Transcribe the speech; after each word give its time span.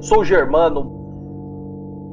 Sou 0.00 0.24
Germano, 0.24 0.82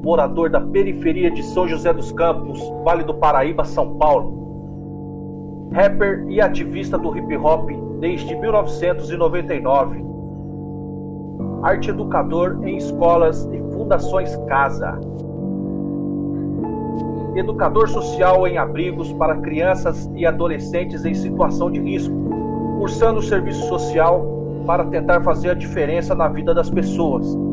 morador 0.04 0.50
da 0.50 0.60
periferia 0.60 1.30
de 1.30 1.42
São 1.42 1.66
José 1.66 1.90
dos 1.90 2.12
Campos, 2.12 2.60
Vale 2.84 3.02
do 3.02 3.14
Paraíba, 3.14 3.64
São 3.64 3.96
Paulo. 3.96 5.70
Rapper 5.72 6.26
e 6.28 6.38
ativista 6.38 6.98
do 6.98 7.16
hip 7.16 7.34
hop 7.38 7.70
desde 7.98 8.36
1999. 8.36 10.04
Arte 11.62 11.88
educador 11.88 12.60
em 12.62 12.76
escolas 12.76 13.46
e 13.46 13.58
fundações 13.72 14.36
Casa. 14.48 15.00
Educador 17.36 17.88
social 17.88 18.46
em 18.46 18.58
abrigos 18.58 19.10
para 19.14 19.38
crianças 19.38 20.10
e 20.14 20.26
adolescentes 20.26 21.06
em 21.06 21.14
situação 21.14 21.70
de 21.70 21.80
risco, 21.80 22.14
cursando 22.78 23.22
serviço 23.22 23.66
social 23.66 24.26
para 24.66 24.84
tentar 24.84 25.22
fazer 25.22 25.50
a 25.50 25.54
diferença 25.54 26.14
na 26.14 26.28
vida 26.28 26.52
das 26.52 26.68
pessoas. 26.68 27.47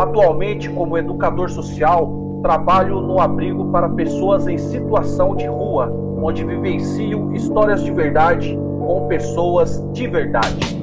Atualmente, 0.00 0.70
como 0.70 0.96
educador 0.96 1.50
social, 1.50 2.40
trabalho 2.42 3.02
no 3.02 3.20
abrigo 3.20 3.70
para 3.70 3.86
pessoas 3.86 4.48
em 4.48 4.56
situação 4.56 5.36
de 5.36 5.46
rua, 5.46 5.92
onde 6.22 6.42
vivencio 6.42 7.30
histórias 7.34 7.84
de 7.84 7.90
verdade 7.92 8.58
com 8.78 9.06
pessoas 9.08 9.86
de 9.92 10.06
verdade. 10.06 10.79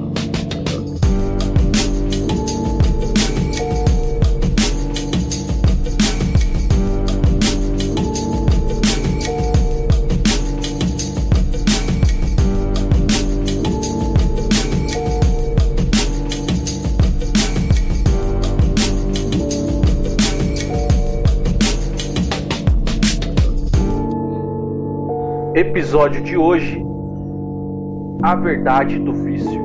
Episódio 25.58 26.22
de 26.22 26.36
hoje: 26.36 26.80
A 28.22 28.36
Verdade 28.36 28.96
do 28.96 29.12
Vício. 29.12 29.57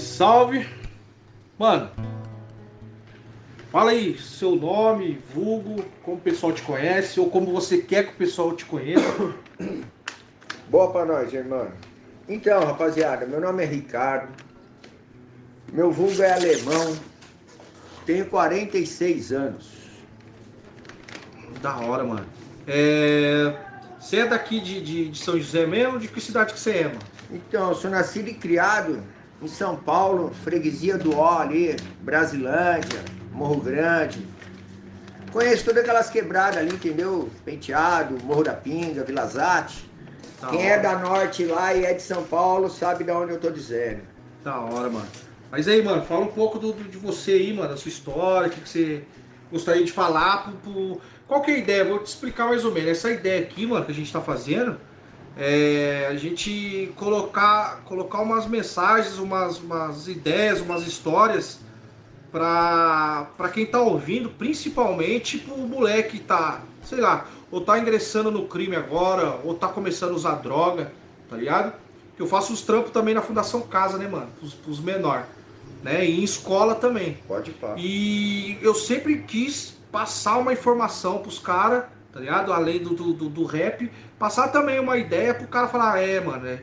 Salve. 0.00 0.66
Mano, 1.58 1.90
fala 3.70 3.90
aí 3.90 4.18
seu 4.18 4.56
nome, 4.56 5.22
vulgo, 5.34 5.84
como 6.02 6.16
o 6.16 6.20
pessoal 6.20 6.52
te 6.52 6.62
conhece 6.62 7.20
ou 7.20 7.28
como 7.28 7.52
você 7.52 7.78
quer 7.78 8.06
que 8.06 8.14
o 8.14 8.16
pessoal 8.16 8.56
te 8.56 8.64
conheça. 8.64 9.34
Boa 10.68 10.90
pra 10.90 11.04
nós, 11.04 11.32
irmão. 11.32 11.68
Então, 12.28 12.64
rapaziada, 12.64 13.26
meu 13.26 13.40
nome 13.40 13.62
é 13.62 13.66
Ricardo. 13.66 14.32
Meu 15.72 15.92
vulgo 15.92 16.22
é 16.22 16.32
alemão. 16.32 16.96
Tenho 18.06 18.24
46 18.26 19.32
anos. 19.32 19.70
Da 21.60 21.76
hora, 21.76 22.04
mano. 22.04 22.26
É... 22.66 23.54
Você 24.00 24.20
é 24.20 24.26
daqui 24.26 24.60
de, 24.60 24.80
de, 24.80 25.08
de 25.10 25.18
São 25.18 25.38
José 25.38 25.66
mesmo? 25.66 25.98
De 25.98 26.08
que 26.08 26.20
cidade 26.20 26.54
que 26.54 26.60
você 26.60 26.70
é, 26.70 26.84
mano? 26.84 27.00
Então, 27.30 27.68
eu 27.68 27.74
sou 27.74 27.90
nascido 27.90 28.28
e 28.28 28.34
criado 28.34 29.02
em 29.42 29.48
São 29.48 29.76
Paulo, 29.76 30.32
freguesia 30.44 30.96
do 30.98 31.16
Ó 31.16 31.38
ali, 31.40 31.76
Brasilândia, 32.02 33.00
Morro 33.32 33.60
Grande. 33.60 34.26
Conheço 35.32 35.64
todas 35.64 35.82
aquelas 35.82 36.10
quebradas 36.10 36.58
ali, 36.58 36.72
entendeu? 36.74 37.28
Penteado, 37.44 38.18
Morro 38.24 38.42
da 38.42 38.52
Pinga, 38.52 39.04
Vila 39.04 39.26
Zate. 39.26 39.88
Da 40.40 40.48
Quem 40.48 40.58
hora. 40.60 40.68
é 40.68 40.78
da 40.78 40.98
norte 40.98 41.44
lá 41.44 41.74
e 41.74 41.84
é 41.84 41.94
de 41.94 42.02
São 42.02 42.22
Paulo 42.24 42.68
sabe 42.68 43.04
de 43.04 43.10
onde 43.10 43.32
eu 43.32 43.38
tô 43.38 43.50
dizendo. 43.50 44.00
Da 44.42 44.58
hora, 44.58 44.88
mano. 44.90 45.06
Mas 45.50 45.68
aí, 45.68 45.82
mano, 45.82 46.02
fala 46.04 46.22
um 46.22 46.28
pouco 46.28 46.58
do, 46.58 46.72
do- 46.72 46.84
de 46.84 46.96
você 46.96 47.32
aí, 47.32 47.52
mano, 47.52 47.68
da 47.68 47.76
sua 47.76 47.88
história, 47.90 48.48
o 48.48 48.50
que, 48.50 48.60
que 48.60 48.68
você 48.68 49.02
gostaria 49.52 49.84
de 49.84 49.92
falar. 49.92 50.44
Pro, 50.44 50.52
pro- 50.72 51.00
Qual 51.28 51.42
que 51.42 51.50
é 51.50 51.54
a 51.54 51.58
ideia? 51.58 51.84
Vou 51.84 51.98
te 52.00 52.06
explicar 52.06 52.46
mais 52.46 52.64
ou 52.64 52.72
menos. 52.72 52.90
Essa 52.90 53.10
ideia 53.10 53.40
aqui, 53.42 53.66
mano, 53.66 53.84
que 53.84 53.92
a 53.92 53.94
gente 53.94 54.12
tá 54.12 54.20
fazendo, 54.20 54.78
é 55.36 56.06
a 56.10 56.16
gente 56.16 56.92
colocar, 56.96 57.82
colocar 57.84 58.20
umas 58.20 58.46
mensagens, 58.46 59.18
umas, 59.18 59.58
umas 59.58 60.08
ideias, 60.08 60.60
umas 60.60 60.86
histórias 60.86 61.60
pra, 62.30 63.28
pra 63.36 63.48
quem 63.48 63.66
tá 63.66 63.80
ouvindo, 63.80 64.28
principalmente 64.30 65.38
pro 65.38 65.56
moleque 65.56 66.18
que 66.18 66.24
tá, 66.24 66.60
sei 66.84 67.00
lá, 67.00 67.26
ou 67.50 67.60
tá 67.60 67.78
ingressando 67.78 68.30
no 68.30 68.46
crime 68.46 68.76
agora, 68.76 69.40
ou 69.44 69.54
tá 69.54 69.68
começando 69.68 70.12
a 70.12 70.14
usar 70.14 70.34
droga, 70.36 70.92
tá 71.28 71.36
ligado? 71.36 71.72
Que 72.16 72.22
eu 72.22 72.26
faço 72.26 72.52
os 72.52 72.62
trampos 72.62 72.90
também 72.90 73.14
na 73.14 73.22
Fundação 73.22 73.62
Casa, 73.62 73.98
né, 73.98 74.06
mano? 74.06 74.28
Pros, 74.38 74.54
pros 74.54 74.80
menor. 74.80 75.26
Né? 75.82 76.04
E 76.04 76.20
em 76.20 76.24
escola 76.24 76.74
também. 76.74 77.18
Pode 77.26 77.52
falar. 77.52 77.76
E 77.78 78.58
eu 78.60 78.74
sempre 78.74 79.22
quis 79.22 79.78
passar 79.90 80.36
uma 80.38 80.52
informação 80.52 81.18
pros 81.18 81.38
caras, 81.38 81.84
tá 82.12 82.20
ligado? 82.20 82.52
Além 82.52 82.78
do, 82.80 82.90
do, 82.94 83.28
do- 83.28 83.44
rap, 83.44 83.90
passar 84.18 84.48
também 84.48 84.78
uma 84.78 84.96
ideia 84.96 85.34
pro 85.34 85.46
cara 85.46 85.68
falar, 85.68 86.00
é, 86.02 86.20
mano, 86.20 86.46
é, 86.46 86.62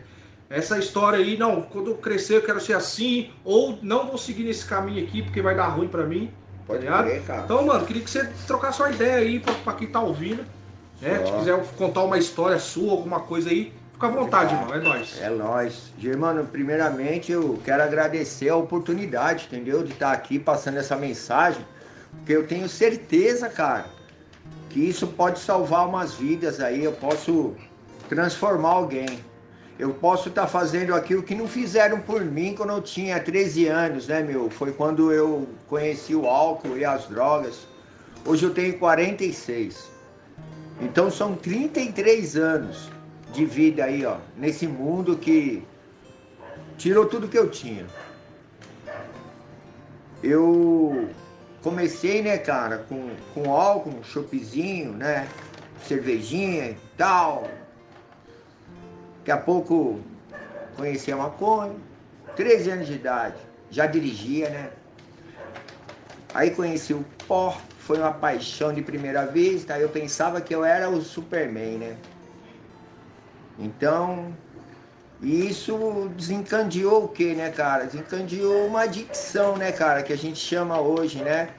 essa 0.50 0.78
história 0.78 1.20
aí, 1.20 1.38
não, 1.38 1.62
quando 1.62 1.92
eu 1.92 1.96
crescer 1.98 2.36
eu 2.38 2.42
quero 2.42 2.60
ser 2.60 2.74
assim, 2.74 3.32
ou 3.44 3.78
não 3.82 4.08
vou 4.08 4.18
seguir 4.18 4.44
nesse 4.44 4.66
caminho 4.66 5.04
aqui 5.04 5.22
porque 5.22 5.42
vai 5.42 5.56
dar 5.56 5.68
ruim 5.68 5.88
pra 5.88 6.04
mim. 6.06 6.32
Pode 6.66 6.82
ligado? 6.82 7.06
crer, 7.06 7.24
cara. 7.24 7.42
Então, 7.44 7.66
mano, 7.66 7.86
queria 7.86 8.02
que 8.02 8.10
você 8.10 8.26
trocasse 8.46 8.82
uma 8.82 8.92
ideia 8.92 9.18
aí 9.18 9.40
pra, 9.40 9.54
pra 9.54 9.74
quem 9.74 9.88
tá 9.88 10.02
ouvindo. 10.02 10.44
Né? 11.02 11.26
Se 11.26 11.32
quiser 11.34 11.64
contar 11.78 12.04
uma 12.04 12.18
história 12.18 12.60
sua, 12.60 12.92
alguma 12.92 13.20
coisa 13.22 13.50
aí, 13.50 13.72
fica 13.94 14.08
à 14.08 14.10
vontade, 14.10 14.54
irmão, 14.54 14.74
é 14.74 14.80
nóis. 14.80 15.22
É 15.22 15.30
nóis. 15.30 15.94
Germano, 15.98 16.46
primeiramente 16.46 17.32
eu 17.32 17.60
quero 17.64 17.84
agradecer 17.84 18.50
a 18.50 18.56
oportunidade, 18.56 19.46
entendeu? 19.48 19.84
De 19.84 19.94
estar 19.94 20.12
aqui 20.12 20.40
passando 20.40 20.78
essa 20.78 20.96
mensagem. 20.96 21.62
Porque 22.18 22.34
eu 22.34 22.48
tenho 22.48 22.68
certeza, 22.68 23.48
cara, 23.48 23.86
que 24.70 24.80
isso 24.80 25.08
pode 25.08 25.40
salvar 25.40 25.88
umas 25.88 26.14
vidas 26.14 26.60
aí. 26.60 26.84
Eu 26.84 26.94
posso 26.94 27.56
transformar 28.10 28.70
alguém. 28.70 29.20
Eu 29.80 29.94
posso 29.94 30.30
estar 30.30 30.48
fazendo 30.48 30.96
aquilo 30.96 31.22
que 31.22 31.36
não 31.36 31.48
fizeram 31.48 32.00
por 32.00 32.24
mim 32.26 32.56
quando 32.56 32.72
eu 32.72 32.82
tinha 32.82 33.20
13 33.20 33.68
anos, 33.68 34.08
né, 34.08 34.24
meu? 34.24 34.50
Foi 34.50 34.72
quando 34.72 35.12
eu 35.12 35.48
conheci 35.68 36.16
o 36.16 36.26
álcool 36.26 36.78
e 36.78 36.84
as 36.84 37.06
drogas. 37.08 37.68
Hoje 38.26 38.44
eu 38.44 38.54
tenho 38.54 38.78
46. 38.80 39.90
Então 40.82 41.12
são 41.12 41.36
33 41.36 42.36
anos 42.36 42.90
de 43.32 43.46
vida 43.46 43.84
aí, 43.84 44.06
ó, 44.06 44.18
nesse 44.36 44.68
mundo 44.68 45.16
que 45.16 45.64
tirou 46.78 47.06
tudo 47.06 47.28
que 47.28 47.38
eu 47.38 47.50
tinha. 47.50 47.86
Eu 50.24 51.10
comecei, 51.68 52.22
né, 52.22 52.38
cara, 52.38 52.78
com, 52.88 53.10
com 53.34 53.52
álcool, 53.52 54.02
choppzinho, 54.02 54.94
né, 54.94 55.28
cervejinha 55.86 56.70
e 56.70 56.78
tal. 56.96 57.50
Daqui 59.18 59.32
a 59.32 59.38
pouco 59.38 60.00
conheci 60.78 61.12
a 61.12 61.18
maconha, 61.18 61.76
13 62.38 62.70
anos 62.70 62.88
de 62.88 62.94
idade, 62.94 63.36
já 63.70 63.86
dirigia, 63.86 64.50
né. 64.50 64.70
Aí 66.34 66.52
conheci 66.52 66.94
o 66.94 67.04
pó, 67.28 67.60
foi 67.80 67.98
uma 68.00 68.14
paixão 68.14 68.74
de 68.74 68.82
primeira 68.82 69.26
vista, 69.26 69.78
eu 69.78 69.90
pensava 69.90 70.40
que 70.40 70.56
eu 70.56 70.64
era 70.64 70.90
o 70.90 71.02
Superman, 71.02 71.80
né. 71.80 71.98
Então, 73.60 74.34
isso 75.22 76.10
desencandeou 76.16 77.04
o 77.04 77.08
que, 77.10 77.34
né, 77.34 77.50
cara? 77.50 77.84
Desencandeou 77.84 78.68
uma 78.68 78.84
adicção, 78.84 79.58
né, 79.58 79.74
cara, 79.74 80.02
que 80.02 80.14
a 80.14 80.18
gente 80.18 80.40
chama 80.40 80.80
hoje, 80.80 81.22
né? 81.22 81.50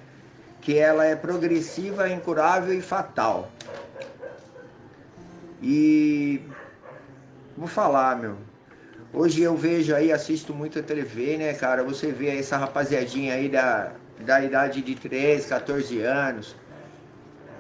Que 0.61 0.79
ela 0.79 1.05
é 1.05 1.17
progressiva, 1.17 2.09
incurável 2.09 2.75
e 2.77 2.83
fatal. 2.83 3.51
E 5.63 6.41
vou 7.57 7.69
falar, 7.69 8.17
meu. 8.17 8.37
Hoje 9.13 9.43
eu 9.43 9.57
vejo 9.57 9.95
aí, 9.95 10.13
assisto 10.13 10.55
muito 10.55 10.79
a 10.79 10.83
TV, 10.83 11.39
né, 11.39 11.55
cara? 11.55 11.83
Você 11.83 12.13
vê 12.13 12.39
essa 12.39 12.57
rapaziadinha 12.57 13.35
aí 13.35 13.49
da, 13.49 13.93
da 14.21 14.45
idade 14.45 14.83
de 14.83 14.95
13, 14.95 15.49
14 15.49 16.01
anos, 16.03 16.55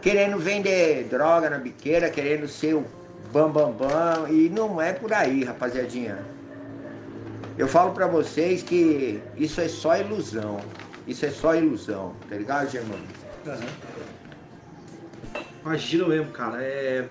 querendo 0.02 0.38
vender 0.38 1.04
droga 1.04 1.48
na 1.48 1.58
biqueira, 1.58 2.10
querendo 2.10 2.46
ser 2.46 2.74
o 2.74 2.84
bambambam, 3.32 3.72
bam, 3.72 4.22
bam, 4.22 4.30
e 4.30 4.48
não 4.48 4.80
é 4.80 4.92
por 4.92 5.12
aí, 5.12 5.42
rapaziadinha. 5.42 6.18
Eu 7.56 7.66
falo 7.66 7.92
pra 7.92 8.06
vocês 8.06 8.62
que 8.62 9.20
isso 9.36 9.60
é 9.60 9.68
só 9.68 9.96
ilusão. 9.96 10.60
Isso 11.08 11.24
é 11.24 11.30
só 11.30 11.54
ilusão, 11.54 12.14
tá 12.28 12.36
ligado, 12.36 12.70
Germano? 12.70 13.02
Uhum. 13.46 15.42
Imagina 15.64 16.06
mesmo, 16.06 16.30
cara. 16.32 16.62
É... 16.62 17.08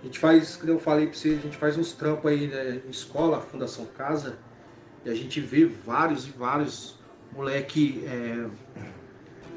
A 0.00 0.06
gente 0.06 0.18
faz, 0.18 0.56
como 0.56 0.72
eu 0.72 0.80
falei 0.80 1.06
pra 1.08 1.14
você, 1.14 1.30
a 1.30 1.42
gente 1.42 1.56
faz 1.58 1.76
uns 1.76 1.92
trampos 1.92 2.30
aí 2.30 2.46
né, 2.46 2.80
em 2.86 2.90
escola, 2.90 3.40
Fundação 3.40 3.84
Casa, 3.84 4.38
e 5.04 5.10
a 5.10 5.14
gente 5.14 5.40
vê 5.40 5.66
vários 5.66 6.26
e 6.26 6.30
vários 6.30 6.98
moleque. 7.32 8.02
É... 8.06 8.46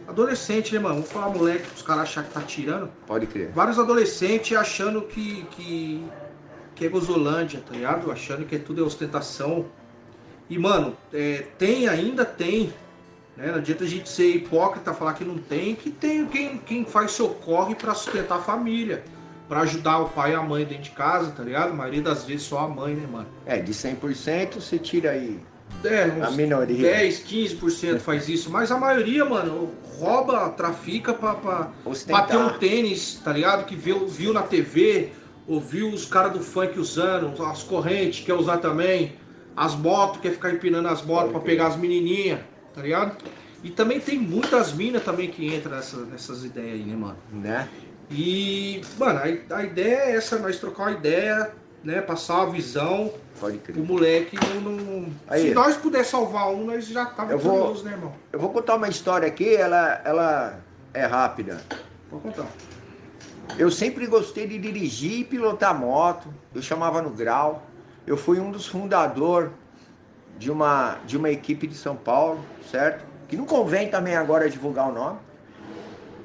Adolescente, 0.06 0.73
né, 0.73 0.79
mano? 0.79 0.95
Vamos 0.95 1.12
falar 1.12 1.29
moleque, 1.29 1.65
os 1.73 1.81
caras 1.81 2.03
acham 2.03 2.23
que 2.23 2.33
tá 2.33 2.41
tirando. 2.41 2.91
Pode 3.07 3.25
crer. 3.27 3.51
Vários 3.51 3.79
adolescentes 3.79 4.57
achando 4.57 5.03
que, 5.03 5.45
que, 5.51 6.06
que 6.75 6.85
é 6.85 6.89
Gozolândia, 6.89 7.63
tá 7.65 7.73
ligado? 7.73 8.12
Achando 8.12 8.45
que 8.45 8.59
tudo 8.59 8.81
é 8.81 8.83
ostentação. 8.85 9.65
E, 10.50 10.57
mano, 10.57 10.97
é, 11.13 11.45
tem, 11.57 11.88
ainda 11.88 12.25
tem. 12.25 12.73
Né? 13.38 13.48
Não 13.48 13.56
adianta 13.56 13.83
a 13.83 13.88
gente 13.88 14.10
ser 14.10 14.36
hipócrita, 14.36 14.94
falar 14.94 15.13
que 15.13 15.24
não 15.24 15.38
tem, 15.38 15.75
que 15.75 15.89
tem 15.89 16.25
quem, 16.25 16.57
quem 16.57 16.86
faz 16.86 17.12
seu 17.12 17.30
corre 17.30 17.75
para 17.75 17.94
sustentar 17.94 18.39
a 18.39 18.42
família. 18.42 19.04
para 19.48 19.62
ajudar 19.62 20.00
o 20.00 20.10
pai 20.10 20.31
e 20.31 20.36
a 20.36 20.42
mãe 20.42 20.63
dentro 20.63 20.83
de 20.83 20.92
casa, 20.92 21.31
tá 21.31 21.44
ligado? 21.44 21.72
A 21.72 21.74
maioria 21.74 22.01
das 22.01 22.24
vezes 22.24 22.44
só 22.44 22.60
a 22.60 22.68
mãe, 22.69 22.95
né, 22.95 23.06
mano? 23.12 23.28
É, 23.45 23.60
de 23.60 23.74
100% 23.74 24.56
você 24.56 24.80
tira 24.80 25.12
aí 25.12 25.42
é, 25.83 26.04
a 26.24 26.31
minoria. 26.31 26.78
10, 26.78 27.24
15% 27.24 28.00
faz 28.00 28.30
isso, 28.30 28.50
mas 28.51 28.72
a 28.72 28.78
maioria, 28.78 29.25
mano, 29.25 29.72
rouba, 29.98 30.50
trafica 30.50 31.13
pra, 31.13 31.33
pra, 31.33 31.72
pra 32.07 32.22
ter 32.24 32.38
um 32.38 32.50
tênis, 32.57 33.19
tá 33.24 33.33
ligado? 33.33 33.66
Que 33.66 33.75
viu, 33.75 34.07
viu 34.07 34.33
na 34.33 34.44
TV, 34.44 35.12
ouviu 35.48 35.89
os 35.89 36.06
caras 36.06 36.33
do 36.33 36.39
funk 36.39 36.80
usando, 36.80 37.33
as 37.44 37.63
correntes 37.63 38.24
quer 38.24 38.33
usar 38.33 38.57
também 38.57 39.13
as 39.56 39.75
motos, 39.75 40.22
quer 40.22 40.31
ficar 40.31 40.51
empinando 40.51 40.88
as 40.88 41.01
motos 41.01 41.31
para 41.31 41.42
pegar 41.42 41.68
as 41.68 41.75
menininhas, 41.75 42.39
tá 42.73 42.81
ligado? 42.81 43.18
E 43.63 43.69
também 43.69 44.00
tem 44.00 44.18
muitas 44.18 44.73
minas 44.73 45.03
também 45.03 45.29
que 45.29 45.56
entram 45.56 45.75
nessa, 45.75 45.97
nessas 45.97 46.44
ideias 46.44 46.73
aí, 46.73 46.83
né, 46.83 46.95
mano? 46.95 47.18
Né? 47.31 47.69
E, 48.09 48.81
mano, 48.97 49.19
a, 49.19 49.56
a 49.57 49.63
ideia 49.63 49.95
é 49.97 50.15
essa, 50.15 50.38
nós 50.39 50.59
trocar 50.59 50.83
uma 50.83 50.91
ideia, 50.91 51.51
né? 51.83 52.01
Passar 52.01 52.44
uma 52.44 52.51
visão. 52.51 53.13
Pode 53.39 53.57
crer. 53.59 53.77
O 53.77 53.85
moleque 53.85 54.38
não. 54.56 54.71
não... 54.71 55.13
Aí, 55.27 55.50
Se 55.50 55.53
nós 55.53 55.77
puder 55.77 56.03
salvar 56.03 56.51
um, 56.51 56.65
nós 56.65 56.88
já 56.88 57.06
tá 57.06 57.23
vitoriosos, 57.25 57.83
né, 57.83 57.91
irmão? 57.91 58.13
Eu 58.33 58.39
vou 58.39 58.50
contar 58.50 58.75
uma 58.75 58.89
história 58.89 59.27
aqui, 59.27 59.56
ela, 59.56 60.01
ela 60.03 60.59
é 60.94 61.06
rápida. 61.06 61.62
Vou 62.09 62.19
contar. 62.19 62.47
Eu 63.57 63.69
sempre 63.69 64.07
gostei 64.07 64.47
de 64.47 64.57
dirigir 64.57 65.19
e 65.19 65.23
pilotar 65.23 65.77
moto. 65.77 66.27
Eu 66.53 66.62
chamava 66.62 67.01
no 67.01 67.12
grau. 67.12 67.63
Eu 68.06 68.18
fui 68.18 68.39
um 68.39 68.51
dos 68.51 68.65
fundadores 68.65 69.51
de 70.41 70.49
uma, 70.49 70.97
de 71.05 71.17
uma 71.17 71.29
equipe 71.29 71.67
de 71.67 71.75
São 71.75 71.95
Paulo, 71.95 72.43
certo? 72.71 73.05
Que 73.27 73.38
não 73.38 73.45
convém 73.45 73.91
também 73.91 74.15
agora 74.15 74.49
divulgar 74.49 74.89
o 74.89 74.91
nome. 74.91 75.19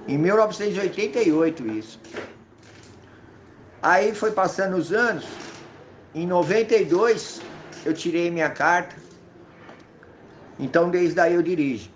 Em 0.09 0.17
1988 0.17 1.67
isso. 1.69 2.01
Aí 3.83 4.15
foi 4.15 4.33
passando 4.33 4.75
os 4.79 4.91
anos. 4.91 5.27
Em 6.15 6.27
92 6.27 7.43
eu 7.85 7.93
tirei 7.93 8.31
minha 8.31 8.49
carta. 8.49 8.97
Então 10.59 10.89
desde 10.89 11.21
aí 11.21 11.35
eu 11.35 11.43
dirijo. 11.43 11.91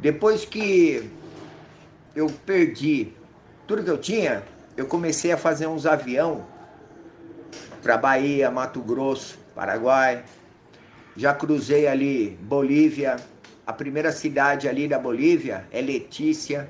Depois 0.00 0.44
que 0.44 1.08
eu 2.16 2.26
perdi 2.44 3.12
tudo 3.64 3.84
que 3.84 3.90
eu 3.90 3.98
tinha, 3.98 4.42
eu 4.76 4.86
comecei 4.86 5.30
a 5.30 5.36
fazer 5.36 5.68
uns 5.68 5.86
avião 5.86 6.44
para 7.80 7.96
Bahia, 7.96 8.50
Mato 8.50 8.80
Grosso, 8.80 9.38
Paraguai. 9.54 10.24
Já 11.18 11.34
cruzei 11.34 11.88
ali 11.88 12.38
Bolívia. 12.42 13.16
A 13.66 13.72
primeira 13.72 14.12
cidade 14.12 14.68
ali 14.68 14.86
da 14.86 15.00
Bolívia 15.00 15.66
é 15.72 15.80
Letícia. 15.82 16.68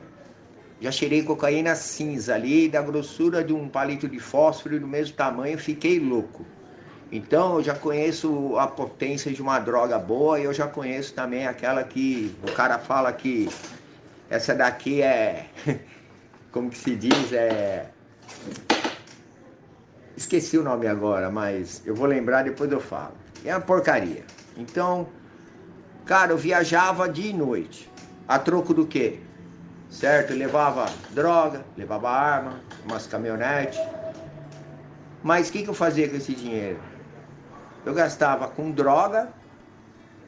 Já 0.81 0.91
cheirei 0.91 1.23
cocaína 1.23 1.75
cinza 1.75 2.35
ali, 2.35 2.67
da 2.67 2.81
grossura 2.81 3.45
de 3.45 3.53
um 3.53 3.69
palito 3.69 4.09
de 4.09 4.19
fósforo 4.19 4.81
do 4.81 4.87
mesmo 4.87 5.15
tamanho, 5.15 5.59
fiquei 5.59 6.00
louco. 6.00 6.47
Então 7.12 7.56
eu 7.56 7.62
já 7.62 7.75
conheço 7.75 8.56
a 8.56 8.67
potência 8.67 9.31
de 9.31 9.43
uma 9.43 9.59
droga 9.59 9.99
boa 9.99 10.41
e 10.41 10.45
eu 10.45 10.55
já 10.55 10.67
conheço 10.67 11.12
também 11.12 11.47
aquela 11.47 11.85
que 11.85 12.35
o 12.43 12.51
cara 12.53 12.79
fala 12.79 13.12
que 13.12 13.49
essa 14.31 14.55
daqui 14.55 15.03
é, 15.03 15.47
como 16.53 16.71
que 16.71 16.79
se 16.79 16.97
diz, 16.97 17.33
é 17.35 17.85
Esqueci 20.17 20.56
o 20.56 20.65
nome 20.65 20.87
agora, 20.87 21.31
mas 21.31 21.83
eu 21.87 21.94
vou 21.94 22.06
lembrar 22.06 22.44
depois 22.44 22.73
eu 22.73 22.81
falo. 22.81 23.28
É 23.44 23.55
uma 23.55 23.61
porcaria. 23.61 24.25
Então, 24.56 25.08
cara, 26.05 26.32
eu 26.32 26.38
viajava 26.38 27.08
dia 27.08 27.31
e 27.31 27.32
noite. 27.32 27.90
A 28.26 28.38
troco 28.38 28.75
do 28.75 28.87
quê? 28.87 29.20
Certo? 29.88 30.32
Eu 30.32 30.38
levava 30.38 30.87
droga, 31.11 31.64
levava 31.76 32.11
arma, 32.11 32.61
umas 32.85 33.06
caminhonetes. 33.06 33.79
Mas 35.23 35.49
o 35.49 35.52
que, 35.52 35.62
que 35.62 35.70
eu 35.70 35.75
fazia 35.75 36.08
com 36.08 36.17
esse 36.17 36.35
dinheiro? 36.35 36.79
Eu 37.87 37.94
gastava 37.94 38.49
com 38.49 38.70
droga, 38.70 39.29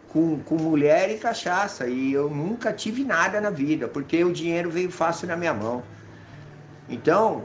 com, 0.09 0.41
com 0.41 0.57
mulher 0.57 1.11
e 1.11 1.19
cachaça. 1.19 1.87
E 1.87 2.13
eu 2.13 2.31
nunca 2.31 2.73
tive 2.73 3.05
nada 3.05 3.41
na 3.41 3.51
vida, 3.51 3.87
porque 3.87 4.25
o 4.25 4.33
dinheiro 4.33 4.71
veio 4.71 4.91
fácil 4.91 5.29
na 5.29 5.37
minha 5.37 5.53
mão. 5.53 5.83
Então, 6.89 7.45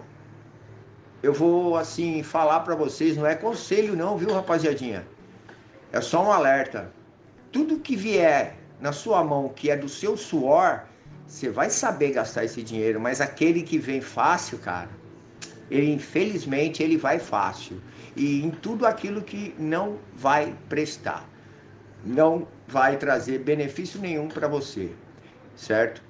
eu 1.22 1.34
vou 1.34 1.78
assim 1.78 2.24
falar 2.24 2.62
para 2.62 2.76
vocês, 2.76 3.18
não 3.18 3.26
é 3.26 3.36
conselho 3.36 3.96
não, 3.96 4.18
viu, 4.18 4.34
rapaziadinha? 4.34 5.06
É 5.96 6.02
só 6.02 6.26
um 6.26 6.30
alerta. 6.30 6.92
Tudo 7.54 7.80
que 7.80 7.96
vier 7.96 8.58
na 8.82 8.92
sua 8.92 9.24
mão 9.24 9.48
que 9.48 9.72
é 9.72 9.78
do 9.78 9.88
seu 9.88 10.18
suor, 10.18 10.84
você 11.26 11.50
vai 11.50 11.70
saber 11.70 12.12
gastar 12.12 12.44
esse 12.44 12.62
dinheiro, 12.62 13.00
mas 13.00 13.22
aquele 13.22 13.64
que 13.64 13.78
vem 13.78 14.02
fácil, 14.02 14.60
cara, 14.60 14.90
ele 15.72 15.90
infelizmente 15.90 16.84
ele 16.84 16.98
vai 16.98 17.18
fácil. 17.18 17.82
E 18.14 18.44
em 18.44 18.52
tudo 18.52 18.86
aquilo 18.86 19.22
que 19.22 19.56
não 19.58 19.98
vai 20.14 20.54
prestar, 20.68 21.24
não 22.04 22.46
vai 22.68 22.98
trazer 22.98 23.40
benefício 23.40 23.98
nenhum 24.02 24.28
para 24.28 24.50
você, 24.50 24.92
certo? 25.56 26.04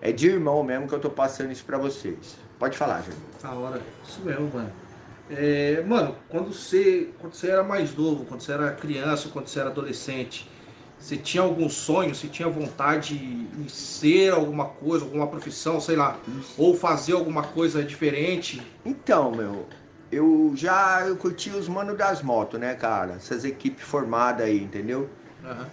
É 0.00 0.10
de 0.10 0.26
irmão 0.26 0.64
mesmo 0.64 0.88
que 0.88 0.94
eu 0.96 1.00
tô 1.00 1.10
passando 1.10 1.52
isso 1.52 1.64
para 1.64 1.78
vocês. 1.78 2.36
Pode 2.58 2.76
falar, 2.76 3.02
Júlio. 3.02 3.20
A 3.44 3.54
hora. 3.54 3.80
Isso 4.04 4.20
mesmo, 4.20 4.50
mano. 4.52 4.87
É, 5.28 5.82
mano, 5.82 6.24
quando 6.28 6.52
você, 6.52 7.14
quando 7.18 7.34
você 7.34 7.50
era 7.50 7.62
mais 7.62 7.94
novo, 7.94 8.24
quando 8.26 8.40
você 8.42 8.52
era 8.52 8.74
criança, 8.74 9.28
quando 9.28 9.46
você 9.48 9.60
era 9.60 9.68
adolescente, 9.70 10.50
você 10.98 11.18
tinha 11.18 11.42
algum 11.42 11.68
sonho, 11.68 12.14
você 12.14 12.28
tinha 12.28 12.48
vontade 12.48 13.14
em 13.54 13.68
ser 13.68 14.32
alguma 14.32 14.70
coisa, 14.74 15.04
alguma 15.04 15.30
profissão, 15.30 15.80
sei 15.80 15.96
lá, 15.96 16.22
ou 16.56 16.74
fazer 16.74 17.12
alguma 17.12 17.48
coisa 17.52 17.84
diferente? 17.84 18.74
Então, 18.84 19.30
meu, 19.34 19.76
eu 20.10 20.52
já 20.56 21.06
eu 21.06 21.16
curti 21.18 21.50
os 21.50 21.68
manos 21.68 21.96
das 21.96 22.22
motos, 22.22 22.58
né, 22.58 22.74
cara? 22.74 23.14
Essas 23.14 23.44
equipes 23.44 23.84
formadas 23.84 24.46
aí, 24.46 24.62
entendeu? 24.62 25.18
Uhum. 25.42 25.70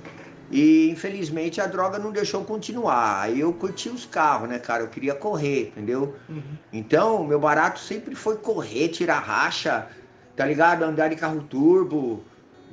E 0.51 0.89
infelizmente 0.89 1.59
a 1.59 1.65
droga 1.65 1.97
não 1.97 2.11
deixou 2.11 2.43
continuar. 2.43 3.21
Aí 3.21 3.39
eu 3.39 3.51
curti 3.51 3.89
os 3.89 4.05
carros, 4.05 4.47
né, 4.47 4.59
cara? 4.59 4.83
Eu 4.83 4.87
queria 4.87 5.15
correr, 5.15 5.69
entendeu? 5.69 6.15
Uhum. 6.29 6.41
Então, 6.71 7.23
meu 7.23 7.39
barato 7.39 7.79
sempre 7.79 8.15
foi 8.15 8.37
correr, 8.37 8.89
tirar 8.89 9.19
racha, 9.19 9.87
tá 10.35 10.45
ligado? 10.45 10.83
Andar 10.83 11.09
de 11.09 11.15
carro 11.15 11.41
turbo. 11.43 12.23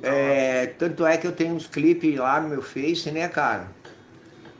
É, 0.01 0.67
tanto 0.77 1.05
é 1.05 1.17
que 1.17 1.25
eu 1.25 1.31
tenho 1.31 1.55
uns 1.55 1.65
clipes 1.65 2.17
lá 2.17 2.39
no 2.39 2.49
meu 2.49 2.61
Face, 2.61 3.09
né, 3.09 3.27
cara? 3.27 3.67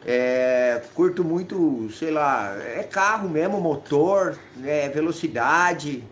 É, 0.06 0.82
curto 0.94 1.24
muito, 1.24 1.90
sei 1.92 2.12
lá, 2.12 2.56
é 2.58 2.84
carro 2.84 3.30
mesmo, 3.30 3.62
motor, 3.62 4.38
é, 4.64 4.90
velocidade, 4.90 6.04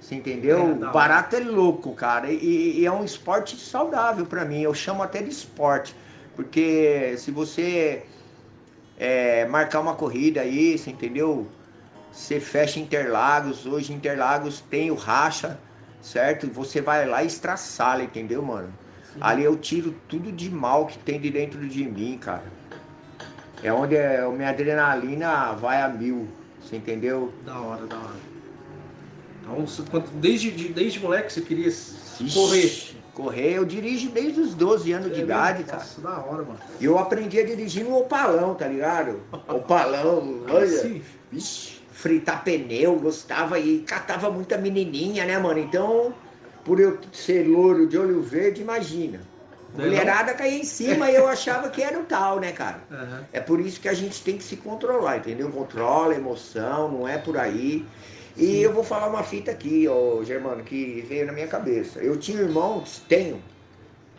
você 0.00 0.14
entendeu? 0.14 0.58
É, 0.58 0.88
o 0.88 0.92
barato 0.92 1.36
é 1.36 1.40
louco, 1.40 1.94
cara. 1.94 2.30
E, 2.30 2.80
e 2.80 2.86
é 2.86 2.90
um 2.90 3.04
esporte 3.04 3.56
saudável 3.56 4.26
para 4.26 4.44
mim. 4.44 4.62
Eu 4.62 4.74
chamo 4.74 5.02
até 5.02 5.22
de 5.22 5.30
esporte. 5.30 5.94
Porque 6.40 7.16
se 7.18 7.30
você 7.30 8.02
é, 8.96 9.44
marcar 9.44 9.80
uma 9.80 9.94
corrida 9.94 10.40
aí, 10.40 10.78
você 10.78 10.90
entendeu? 10.90 11.46
Você 12.10 12.40
fecha 12.40 12.80
Interlagos, 12.80 13.66
hoje 13.66 13.92
Interlagos 13.92 14.62
tem 14.70 14.90
o 14.90 14.94
racha, 14.94 15.60
certo? 16.00 16.46
Você 16.46 16.80
vai 16.80 17.06
lá 17.06 17.22
e 17.22 17.26
estraçala, 17.26 18.02
entendeu, 18.02 18.42
mano? 18.42 18.72
Sim. 19.12 19.18
Ali 19.20 19.44
eu 19.44 19.54
tiro 19.54 19.94
tudo 20.08 20.32
de 20.32 20.50
mal 20.50 20.86
que 20.86 20.96
tem 20.98 21.20
de 21.20 21.30
dentro 21.30 21.68
de 21.68 21.84
mim, 21.84 22.16
cara. 22.16 22.50
É 23.62 23.70
onde 23.70 23.98
a 23.98 24.26
minha 24.30 24.48
adrenalina 24.48 25.52
vai 25.52 25.82
a 25.82 25.90
mil, 25.90 26.26
você 26.58 26.76
entendeu? 26.76 27.34
Da 27.44 27.60
hora, 27.60 27.86
da 27.86 27.96
hora. 27.98 28.16
Então, 29.42 30.04
desde, 30.14 30.50
desde 30.50 31.00
moleque 31.00 31.30
você 31.30 31.42
queria 31.42 31.70
correr? 32.32 32.99
Correr, 33.20 33.52
eu 33.52 33.64
dirijo 33.66 34.08
desde 34.08 34.40
os 34.40 34.54
12 34.54 34.92
anos 34.92 35.10
é 35.10 35.14
de 35.14 35.20
idade, 35.20 35.64
cara. 35.64 35.78
Nossa, 35.78 36.00
da 36.00 36.18
hora, 36.18 36.42
mano. 36.42 36.58
E 36.80 36.84
eu 36.86 36.98
aprendi 36.98 37.38
a 37.38 37.44
dirigir 37.44 37.84
no 37.84 37.98
opalão, 37.98 38.54
tá 38.54 38.66
ligado? 38.66 39.20
Opalão, 39.46 40.40
olha. 40.48 40.66
Sim. 40.66 41.02
Vixe, 41.30 41.80
fritar 41.92 42.42
pneu, 42.42 42.96
gostava 42.96 43.58
e 43.58 43.80
catava 43.80 44.30
muita 44.30 44.56
menininha, 44.56 45.26
né, 45.26 45.38
mano? 45.38 45.60
Então, 45.60 46.14
por 46.64 46.80
eu 46.80 46.98
ser 47.12 47.46
louro 47.46 47.86
de 47.86 47.98
olho 47.98 48.22
verde, 48.22 48.62
imagina. 48.62 49.20
Mulherada 49.74 50.34
caía 50.34 50.58
em 50.58 50.64
cima 50.64 51.10
e 51.10 51.14
eu 51.14 51.28
achava 51.28 51.68
que 51.68 51.82
era 51.82 51.98
o 51.98 52.04
tal, 52.04 52.40
né, 52.40 52.52
cara? 52.52 52.80
Uhum. 52.90 53.24
É 53.32 53.38
por 53.38 53.60
isso 53.60 53.80
que 53.80 53.88
a 53.88 53.94
gente 53.94 54.20
tem 54.22 54.36
que 54.36 54.42
se 54.42 54.56
controlar, 54.56 55.18
entendeu? 55.18 55.48
Controla 55.50 56.14
a 56.14 56.16
emoção, 56.16 56.90
não 56.90 57.06
é 57.06 57.18
por 57.18 57.36
aí. 57.36 57.86
E 58.36 58.46
Sim. 58.46 58.56
eu 58.58 58.72
vou 58.72 58.84
falar 58.84 59.08
uma 59.08 59.22
fita 59.22 59.50
aqui, 59.50 59.86
ó, 59.88 60.22
Germano, 60.24 60.62
que 60.62 61.04
veio 61.08 61.26
na 61.26 61.32
minha 61.32 61.46
cabeça. 61.46 61.98
Eu 62.00 62.16
tinha 62.16 62.40
irmãos, 62.40 63.02
tenho. 63.08 63.42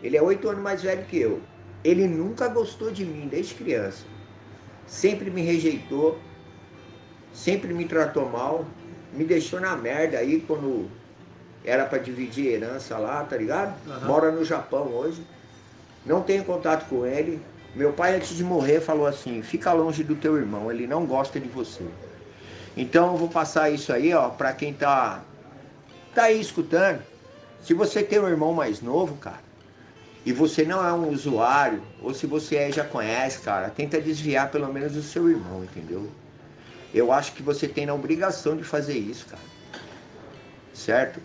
Ele 0.02 0.16
é 0.16 0.22
oito 0.22 0.48
anos 0.48 0.62
mais 0.62 0.82
velho 0.82 1.04
que 1.04 1.18
eu. 1.18 1.40
Ele 1.82 2.06
nunca 2.06 2.48
gostou 2.48 2.90
de 2.90 3.04
mim 3.04 3.28
desde 3.28 3.54
criança. 3.54 4.04
Sempre 4.86 5.30
me 5.30 5.42
rejeitou, 5.42 6.18
sempre 7.32 7.72
me 7.72 7.84
tratou 7.84 8.28
mal, 8.28 8.66
me 9.12 9.24
deixou 9.24 9.60
na 9.60 9.76
merda 9.76 10.18
aí 10.18 10.40
quando 10.46 10.88
era 11.64 11.86
para 11.86 11.98
dividir 11.98 12.46
herança 12.48 12.98
lá, 12.98 13.24
tá 13.24 13.36
ligado? 13.36 13.74
Uhum. 13.86 14.06
Mora 14.06 14.30
no 14.30 14.44
Japão 14.44 14.88
hoje 14.88 15.22
não 16.04 16.22
tenho 16.22 16.44
contato 16.44 16.88
com 16.88 17.06
ele. 17.06 17.40
Meu 17.74 17.92
pai, 17.92 18.16
antes 18.16 18.36
de 18.36 18.44
morrer, 18.44 18.80
falou 18.80 19.06
assim: 19.06 19.42
fica 19.42 19.72
longe 19.72 20.02
do 20.02 20.14
teu 20.14 20.36
irmão, 20.36 20.70
ele 20.70 20.86
não 20.86 21.06
gosta 21.06 21.40
de 21.40 21.48
você. 21.48 21.84
Então 22.76 23.12
eu 23.12 23.16
vou 23.16 23.28
passar 23.28 23.70
isso 23.70 23.92
aí, 23.92 24.12
ó, 24.14 24.30
para 24.30 24.52
quem 24.52 24.72
tá, 24.72 25.22
tá 26.14 26.24
aí 26.24 26.40
escutando. 26.40 27.02
Se 27.60 27.74
você 27.74 28.02
tem 28.02 28.18
um 28.18 28.28
irmão 28.28 28.52
mais 28.52 28.80
novo, 28.80 29.16
cara, 29.16 29.40
e 30.24 30.32
você 30.32 30.64
não 30.64 30.86
é 30.86 30.92
um 30.92 31.10
usuário, 31.10 31.82
ou 32.00 32.14
se 32.14 32.26
você 32.26 32.56
é, 32.56 32.72
já 32.72 32.84
conhece, 32.84 33.40
cara, 33.40 33.68
tenta 33.70 34.00
desviar 34.00 34.50
pelo 34.50 34.72
menos 34.72 34.96
o 34.96 35.02
seu 35.02 35.28
irmão, 35.28 35.64
entendeu? 35.64 36.08
Eu 36.94 37.12
acho 37.12 37.32
que 37.32 37.42
você 37.42 37.66
tem 37.66 37.88
a 37.88 37.94
obrigação 37.94 38.56
de 38.56 38.64
fazer 38.64 38.96
isso, 38.96 39.26
cara. 39.26 39.42
Certo? 40.72 41.20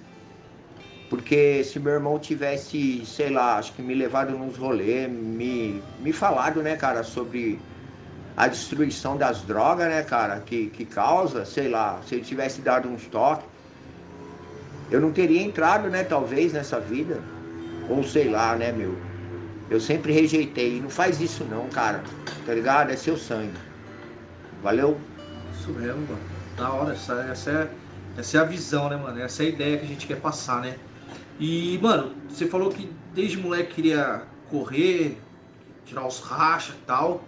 Porque 1.10 1.64
se 1.64 1.80
meu 1.80 1.94
irmão 1.94 2.20
tivesse, 2.20 3.06
sei 3.06 3.30
lá, 3.30 3.58
acho 3.58 3.74
que 3.74 3.82
me 3.82 3.94
levado 3.94 4.32
nos 4.38 4.58
rolês, 4.58 5.10
me, 5.10 5.82
me 6.00 6.12
falado, 6.12 6.62
né, 6.62 6.76
cara, 6.76 7.04
sobre 7.04 7.60
a 8.38 8.48
destruição 8.48 9.18
das 9.18 9.42
drogas, 9.42 9.90
né, 9.90 10.04
cara, 10.04 10.40
que, 10.40 10.68
que 10.68 10.86
causa, 10.86 11.44
sei 11.44 11.68
lá, 11.68 12.00
se 12.06 12.14
ele 12.14 12.24
tivesse 12.24 12.62
dado 12.62 12.88
um 12.88 12.96
toques, 12.96 13.44
eu 14.92 15.02
não 15.02 15.12
teria 15.12 15.42
entrado, 15.42 15.90
né, 15.90 16.04
talvez, 16.04 16.54
nessa 16.54 16.80
vida. 16.80 17.20
Ou 17.90 18.04
sei 18.04 18.30
lá, 18.30 18.56
né, 18.56 18.72
meu. 18.72 18.96
Eu 19.70 19.80
sempre 19.80 20.14
rejeitei. 20.14 20.80
Não 20.80 20.90
faz 20.90 21.20
isso 21.20 21.44
não, 21.46 21.68
cara. 21.70 22.04
Tá 22.46 22.54
ligado? 22.54 22.92
É 22.92 22.96
seu 22.96 23.18
sangue. 23.18 23.58
Valeu? 24.62 24.98
Isso 25.54 25.72
mesmo, 25.72 26.02
mano. 26.02 26.20
Da 26.56 26.72
hora. 26.72 26.94
Essa, 26.94 27.14
essa, 27.32 27.52
é, 27.52 27.70
essa 28.20 28.38
é 28.38 28.42
a 28.42 28.44
visão, 28.44 28.90
né, 28.90 28.98
mano? 28.98 29.20
Essa 29.20 29.44
é 29.44 29.48
a 29.48 29.50
ideia 29.50 29.78
que 29.78 29.86
a 29.86 29.88
gente 29.88 30.08
quer 30.08 30.22
passar, 30.22 30.62
né? 30.62 30.76
E, 31.40 31.80
mano, 31.82 32.14
você 32.30 32.46
falou 32.46 32.70
que 32.70 32.90
desde 33.14 33.38
moleque 33.38 33.76
queria 33.76 34.24
correr, 34.50 35.18
tirar 35.86 36.06
os 36.06 36.20
rachas 36.20 36.76
e 36.76 36.86
tal. 36.86 37.24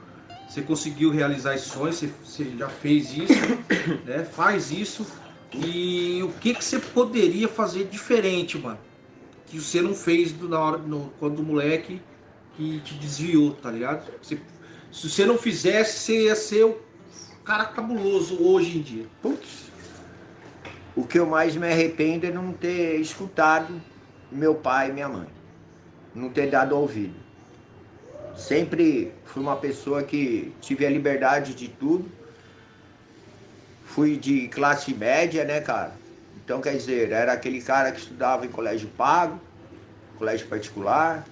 Você 0.50 0.64
conseguiu 0.64 1.12
realizar 1.12 1.54
esse 1.54 1.70
sonho, 1.70 1.94
você, 1.94 2.08
você 2.26 2.44
já 2.58 2.68
fez 2.68 3.16
isso, 3.16 3.34
né? 4.04 4.24
Faz 4.24 4.72
isso. 4.72 5.06
E 5.54 6.22
o 6.24 6.32
que, 6.40 6.56
que 6.56 6.66
você 6.66 6.80
poderia 6.80 7.48
fazer 7.48 7.86
diferente, 7.86 8.58
mano? 8.58 8.80
Que 9.46 9.60
você 9.60 9.80
não 9.80 9.94
fez 9.94 10.36
na 10.42 10.60
hora, 10.60 10.78
no, 10.80 11.14
quando 11.20 11.40
o 11.40 11.44
moleque 11.44 12.02
que 12.58 12.80
te 12.80 12.96
desviou, 12.96 13.52
tá 13.54 13.70
ligado? 13.70 14.12
Você, 14.24 14.40
se 14.92 15.08
você 15.08 15.24
não 15.24 15.38
fizesse, 15.38 16.00
você 16.00 16.24
ia 16.24 16.36
ser 16.36 16.66
o 16.66 16.80
cara 17.46 17.66
cabuloso 17.66 18.42
hoje 18.42 18.80
em 18.80 18.82
dia. 18.82 19.06
Putz. 19.22 19.70
O 20.96 21.06
que 21.06 21.20
eu 21.20 21.28
mais 21.28 21.56
me 21.56 21.68
arrependo 21.68 22.26
é 22.26 22.32
não 22.32 22.54
ter 22.54 23.00
escutado 23.00 23.80
meu 24.32 24.56
pai 24.56 24.90
e 24.90 24.94
minha 24.94 25.08
mãe. 25.08 25.28
Não 26.14 26.30
ter 26.30 26.50
dado 26.50 26.76
ouvido. 26.76 27.19
Sempre 28.40 29.12
fui 29.26 29.44
uma 29.44 29.58
pessoa 29.58 30.02
que 30.02 30.54
tive 30.62 30.86
a 30.86 30.90
liberdade 30.90 31.54
de 31.54 31.68
tudo. 31.68 32.10
Fui 33.84 34.16
de 34.16 34.48
classe 34.48 34.94
média, 34.94 35.44
né, 35.44 35.60
cara? 35.60 35.94
Então, 36.44 36.62
quer 36.62 36.76
dizer, 36.76 37.12
era 37.12 37.34
aquele 37.34 37.62
cara 37.62 37.92
que 37.92 38.00
estudava 38.00 38.46
em 38.46 38.50
colégio 38.50 38.88
pago, 38.98 39.40
colégio 40.18 40.48
particular. 40.48 41.26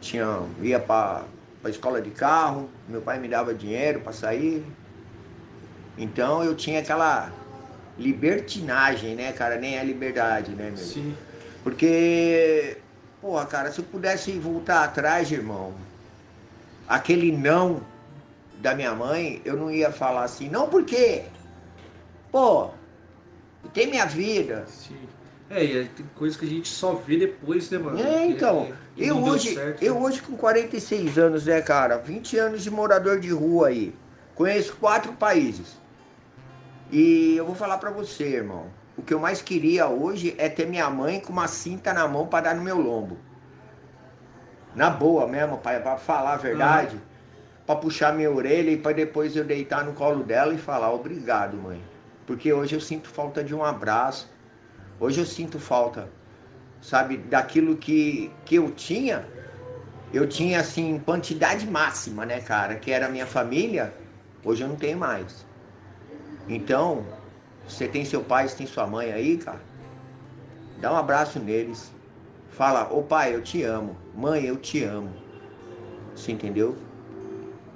Tinha, 0.00 0.42
ia 0.62 0.78
para 0.78 1.24
a 1.64 1.68
escola 1.68 2.00
de 2.00 2.10
carro, 2.10 2.70
meu 2.88 3.02
pai 3.02 3.18
me 3.18 3.28
dava 3.28 3.52
dinheiro 3.52 4.00
para 4.00 4.12
sair. 4.12 4.64
Então 5.98 6.42
eu 6.42 6.54
tinha 6.54 6.80
aquela 6.80 7.30
libertinagem, 7.98 9.14
né, 9.14 9.32
cara? 9.32 9.56
Nem 9.56 9.78
a 9.78 9.82
liberdade, 9.82 10.52
né, 10.52 10.66
meu? 10.66 10.76
Sim. 10.76 11.14
Porque, 11.62 12.78
porra, 13.20 13.46
cara, 13.46 13.70
se 13.70 13.80
eu 13.80 13.84
pudesse 13.84 14.32
voltar 14.32 14.84
atrás, 14.84 15.30
irmão, 15.30 15.74
aquele 16.88 17.30
não 17.30 17.80
da 18.58 18.74
minha 18.74 18.94
mãe, 18.94 19.40
eu 19.44 19.56
não 19.56 19.70
ia 19.70 19.90
falar 19.90 20.24
assim, 20.24 20.48
não 20.48 20.68
porque, 20.68 21.24
pô, 22.30 22.70
tem 23.72 23.88
minha 23.88 24.06
vida. 24.06 24.64
Sim. 24.66 24.96
É, 25.48 25.64
e 25.64 25.84
tem 25.88 26.06
coisas 26.14 26.38
que 26.38 26.46
a 26.46 26.48
gente 26.48 26.68
só 26.68 26.94
vê 26.94 27.18
depois, 27.18 27.68
né, 27.70 27.78
mano? 27.78 28.00
É, 28.00 28.24
então. 28.24 28.72
Que 28.94 29.06
eu, 29.06 29.18
hoje, 29.18 29.54
certo, 29.54 29.82
eu 29.82 29.94
né? 29.94 30.00
hoje 30.00 30.22
com 30.22 30.36
46 30.36 31.18
anos, 31.18 31.46
né, 31.46 31.60
cara? 31.60 31.98
20 31.98 32.38
anos 32.38 32.62
de 32.62 32.70
morador 32.70 33.18
de 33.18 33.30
rua 33.30 33.68
aí. 33.68 33.92
Conheço 34.36 34.76
quatro 34.76 35.12
países. 35.14 35.76
E 36.92 37.34
eu 37.36 37.44
vou 37.44 37.56
falar 37.56 37.78
pra 37.78 37.90
você, 37.90 38.24
irmão. 38.24 38.66
O 39.00 39.02
que 39.02 39.14
eu 39.14 39.18
mais 39.18 39.40
queria 39.40 39.88
hoje 39.88 40.34
é 40.36 40.46
ter 40.46 40.66
minha 40.66 40.90
mãe 40.90 41.20
com 41.20 41.32
uma 41.32 41.48
cinta 41.48 41.90
na 41.94 42.06
mão 42.06 42.26
para 42.26 42.44
dar 42.44 42.54
no 42.54 42.62
meu 42.62 42.78
lombo. 42.78 43.16
Na 44.74 44.90
boa 44.90 45.26
mesmo, 45.26 45.56
pai, 45.56 45.80
para 45.80 45.96
falar 45.96 46.34
a 46.34 46.36
verdade. 46.36 46.96
Uhum. 46.96 47.02
Para 47.66 47.76
puxar 47.76 48.12
minha 48.12 48.30
orelha 48.30 48.70
e 48.70 48.76
para 48.76 48.92
depois 48.92 49.34
eu 49.34 49.42
deitar 49.42 49.86
no 49.86 49.94
colo 49.94 50.22
dela 50.22 50.52
e 50.52 50.58
falar 50.58 50.92
obrigado, 50.92 51.56
mãe. 51.56 51.82
Porque 52.26 52.52
hoje 52.52 52.76
eu 52.76 52.80
sinto 52.80 53.08
falta 53.08 53.42
de 53.42 53.54
um 53.54 53.64
abraço. 53.64 54.30
Hoje 55.00 55.18
eu 55.18 55.24
sinto 55.24 55.58
falta, 55.58 56.06
sabe, 56.82 57.16
daquilo 57.16 57.78
que, 57.78 58.30
que 58.44 58.56
eu 58.56 58.70
tinha. 58.70 59.26
Eu 60.12 60.28
tinha, 60.28 60.60
assim, 60.60 60.98
quantidade 60.98 61.66
máxima, 61.66 62.26
né, 62.26 62.42
cara? 62.42 62.74
Que 62.74 62.90
era 62.90 63.06
a 63.06 63.08
minha 63.08 63.26
família. 63.26 63.94
Hoje 64.44 64.62
eu 64.62 64.68
não 64.68 64.76
tenho 64.76 64.98
mais. 64.98 65.46
Então, 66.46 67.06
você 67.70 67.86
tem 67.86 68.04
seu 68.04 68.22
pai, 68.22 68.48
você 68.48 68.56
tem 68.56 68.66
sua 68.66 68.86
mãe 68.86 69.12
aí, 69.12 69.38
cara? 69.38 69.60
Dá 70.80 70.92
um 70.92 70.96
abraço 70.96 71.38
neles. 71.38 71.92
Fala, 72.50 72.92
ô 72.92 73.02
pai, 73.02 73.34
eu 73.34 73.42
te 73.42 73.62
amo. 73.62 73.96
Mãe, 74.14 74.44
eu 74.44 74.56
te 74.56 74.82
amo. 74.82 75.10
Você 76.14 76.32
entendeu? 76.32 76.76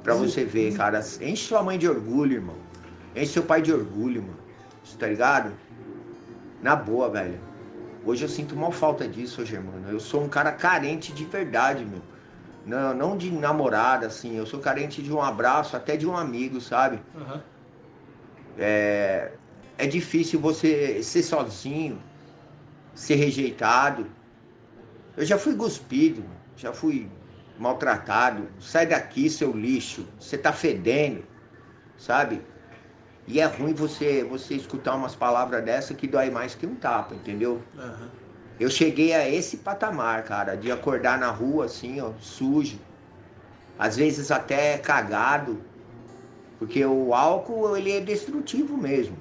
Pra 0.03 0.15
você 0.15 0.45
ver, 0.45 0.77
cara. 0.77 0.99
Enche 1.21 1.47
sua 1.47 1.63
mãe 1.63 1.79
de 1.79 1.89
orgulho, 1.89 2.35
irmão. 2.35 2.57
Enche 3.15 3.33
seu 3.33 3.43
pai 3.43 3.63
de 3.63 3.73
orgulho, 3.73 4.23
mano. 4.23 4.39
Você 4.85 4.99
tá 4.99 5.07
ligado? 5.07 5.53
Na 6.61 6.75
boa, 6.75 7.09
velho. 7.09 7.39
Hoje 8.05 8.25
eu 8.25 8.29
sinto 8.29 8.55
mal 8.55 8.73
falta 8.73 9.09
disso, 9.09 9.41
hoje, 9.41 9.59
mano. 9.59 9.89
Eu 9.89 10.01
sou 10.01 10.23
um 10.23 10.29
cara 10.29 10.53
carente 10.53 11.13
de 11.13 11.25
verdade, 11.25 11.85
meu. 11.85 12.03
Não, 12.67 12.95
não 12.95 13.17
de 13.17 13.31
namorada, 13.31 14.07
assim. 14.07 14.37
Eu 14.37 14.45
sou 14.45 14.61
carente 14.61 15.03
de 15.03 15.13
um 15.13 15.23
abraço, 15.23 15.77
até 15.77 15.97
de 15.97 16.07
um 16.07 16.17
amigo, 16.17 16.61
sabe? 16.61 17.01
Uhum. 17.15 17.41
É, 18.59 19.33
é 19.77 19.87
difícil 19.87 20.41
você 20.41 21.03
ser 21.03 21.23
sozinho, 21.23 21.99
ser 22.95 23.17
rejeitado. 23.17 24.07
Eu 25.17 25.25
já 25.25 25.39
fui 25.39 25.55
cuspido, 25.57 26.25
já 26.57 26.73
fui 26.73 27.09
maltratado. 27.59 28.49
Sai 28.61 28.87
daqui, 28.87 29.29
seu 29.29 29.53
lixo. 29.53 30.07
Você 30.19 30.39
tá 30.39 30.53
fedendo, 30.53 31.25
sabe? 31.97 32.43
E 33.27 33.41
é 33.41 33.47
ruim 33.47 33.73
você 33.73 34.23
você 34.23 34.55
escutar 34.55 34.95
umas 34.95 35.15
palavras 35.15 35.65
dessa 35.65 35.95
que 35.95 36.07
dói 36.07 36.31
mais 36.31 36.55
que 36.55 36.67
um 36.67 36.75
tapa, 36.75 37.15
entendeu? 37.15 37.63
Uhum. 37.77 38.09
Eu 38.61 38.71
cheguei 38.71 39.13
a 39.13 39.29
esse 39.29 39.57
patamar, 39.59 40.23
cara, 40.25 40.57
de 40.57 40.71
acordar 40.71 41.19
na 41.19 41.31
rua 41.31 41.65
assim, 41.65 42.01
ó, 42.01 42.13
sujo. 42.21 42.79
Às 43.79 43.97
vezes 43.97 44.31
até 44.31 44.79
cagado. 44.79 45.61
Porque 46.59 46.85
o 46.85 47.13
álcool, 47.13 47.77
ele 47.77 47.91
é 47.91 48.01
destrutivo 48.01 48.77
mesmo. 48.77 49.17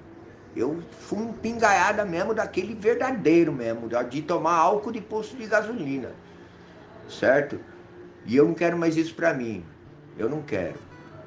Eu 0.56 0.84
fui 0.92 1.20
um 1.20 1.34
pingaiada 1.34 2.06
mesmo 2.06 2.34
daquele 2.34 2.76
verdadeiro 2.76 3.52
mesmo, 3.52 3.90
de 4.10 4.22
tomar 4.22 4.56
álcool 4.56 4.92
de 4.92 5.02
posto 5.02 5.36
de 5.36 5.48
gasolina. 5.48 6.12
Certo? 7.10 7.60
E 8.26 8.36
eu 8.36 8.46
não 8.46 8.54
quero 8.54 8.78
mais 8.78 8.96
isso 8.96 9.16
pra 9.16 9.34
mim. 9.34 9.66
Eu 10.18 10.30
não 10.30 10.42
quero. 10.42 10.76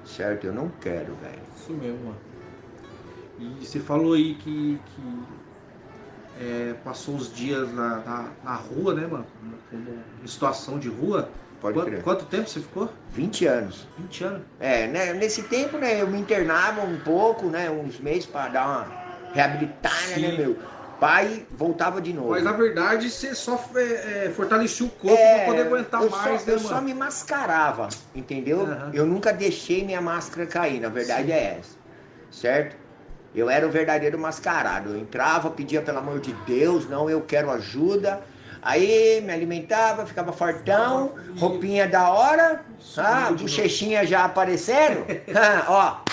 Certo? 0.05 0.47
Eu 0.47 0.53
não 0.53 0.71
quero, 0.81 1.15
velho. 1.17 1.43
Isso 1.57 1.73
mesmo, 1.73 1.99
mano. 2.05 2.21
E 3.39 3.67
você 3.67 3.81
falou 3.81 4.15
aí 4.15 4.35
que, 4.37 4.81
que 4.87 5.23
é, 6.41 6.75
passou 6.85 7.17
os 7.17 7.35
dias 7.35 7.73
na, 7.75 7.97
na, 7.99 8.29
na 8.45 8.55
rua, 8.55 8.95
né, 8.95 9.07
mano? 9.07 9.27
Em 10.23 10.27
situação 10.27 10.79
de 10.79 10.89
rua. 10.89 11.29
Pode 11.61 11.75
quanto, 11.75 11.89
crer. 11.89 12.03
quanto 12.03 12.25
tempo 12.27 12.49
você 12.49 12.61
ficou? 12.61 12.91
20 13.11 13.47
anos. 13.47 13.87
20 13.99 14.25
anos. 14.25 14.43
É, 14.61 14.87
né, 14.87 15.13
nesse 15.15 15.43
tempo, 15.43 15.79
né, 15.79 16.01
eu 16.01 16.07
me 16.07 16.19
internava 16.19 16.83
um 16.83 16.99
pouco, 17.01 17.47
né, 17.47 17.71
uns 17.71 17.99
meses 17.99 18.27
pra 18.27 18.49
dar 18.49 18.67
uma 18.67 19.06
reabilitada, 19.37 19.95
Sim. 19.97 20.21
né, 20.23 20.33
meu? 20.33 20.57
Pai 20.99 21.47
voltava 21.51 22.01
de 22.01 22.13
novo. 22.13 22.31
Mas 22.31 22.43
na 22.43 22.53
verdade 22.53 23.11
você 23.11 23.35
só 23.35 23.63
é, 23.75 24.27
é, 24.27 24.31
fortaleceu 24.31 24.87
o 24.87 24.91
corpo 24.91 25.15
É, 25.15 25.37
pra 25.37 25.45
poder 25.45 25.67
aguentar 25.67 26.03
eu 26.03 26.09
mais, 26.11 26.41
só, 26.41 26.47
né, 26.47 26.53
eu 26.55 26.57
mano? 26.57 26.69
só 26.69 26.81
me 26.81 26.95
mascarava, 26.95 27.89
entendeu? 28.15 28.63
Aham. 28.63 28.91
Eu 28.95 29.05
nunca 29.05 29.31
deixei 29.31 29.85
minha 29.85 30.01
máscara 30.01 30.47
cair, 30.47 30.81
na 30.81 30.89
verdade 30.89 31.27
Sim. 31.27 31.33
é 31.35 31.59
essa, 31.59 31.77
certo? 32.31 32.77
Eu 33.35 33.51
era 33.51 33.67
o 33.67 33.71
verdadeiro 33.71 34.19
mascarado. 34.19 34.95
Eu 34.95 34.97
entrava, 34.97 35.51
pedia 35.51 35.83
pelo 35.83 35.99
amor 35.99 36.19
de 36.21 36.33
Deus, 36.47 36.89
não, 36.89 37.11
eu 37.11 37.21
quero 37.21 37.51
ajuda. 37.51 38.23
Aí 38.63 39.21
me 39.21 39.31
alimentava, 39.35 40.07
ficava 40.07 40.33
fortão, 40.33 41.13
roupinha 41.39 41.87
da 41.87 42.09
hora, 42.09 42.63
ah, 42.97 43.31
bochechinha 43.31 44.07
já 44.07 44.25
aparecendo. 44.25 45.05
Ah, 45.37 45.65
Ó, 45.69 46.13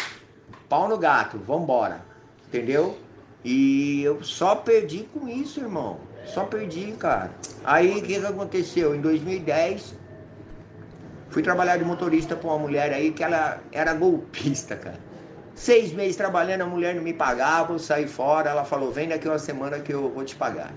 pau 0.67 0.89
no 0.89 0.97
gato, 0.97 1.37
vambora. 1.37 2.01
Entendeu? 2.49 2.97
E 3.43 4.01
eu 4.03 4.23
só 4.23 4.55
perdi 4.55 5.07
com 5.13 5.27
isso, 5.27 5.59
irmão. 5.59 5.99
Só 6.25 6.45
perdi, 6.45 6.93
cara. 6.93 7.31
Aí 7.63 7.91
o 7.91 8.01
que, 8.01 8.19
que 8.19 8.25
aconteceu? 8.25 8.95
Em 8.95 9.01
2010, 9.01 9.95
fui 11.29 11.43
trabalhar 11.43 11.77
de 11.77 11.83
motorista 11.83 12.35
com 12.35 12.47
uma 12.47 12.57
mulher 12.57 12.93
aí 12.93 13.11
que 13.11 13.23
ela 13.23 13.61
era 13.71 13.93
golpista, 13.93 14.75
cara. 14.77 14.99
Seis 15.55 15.91
meses 15.91 16.15
trabalhando, 16.15 16.61
a 16.61 16.65
mulher 16.65 16.95
não 16.95 17.03
me 17.03 17.13
pagava, 17.13 17.73
eu 17.73 17.79
saí 17.79 18.07
fora, 18.07 18.49
ela 18.49 18.63
falou, 18.63 18.91
vem 18.91 19.09
daqui 19.09 19.27
uma 19.27 19.37
semana 19.37 19.79
que 19.79 19.93
eu 19.93 20.09
vou 20.09 20.23
te 20.23 20.35
pagar. 20.35 20.73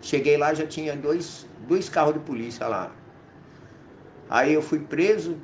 Cheguei 0.00 0.36
lá, 0.36 0.52
já 0.52 0.66
tinha 0.66 0.94
dois, 0.94 1.46
dois 1.66 1.88
carros 1.88 2.14
de 2.14 2.20
polícia 2.20 2.68
lá. 2.68 2.92
Aí 4.28 4.52
eu 4.52 4.62
fui 4.62 4.78
preso 4.78 5.36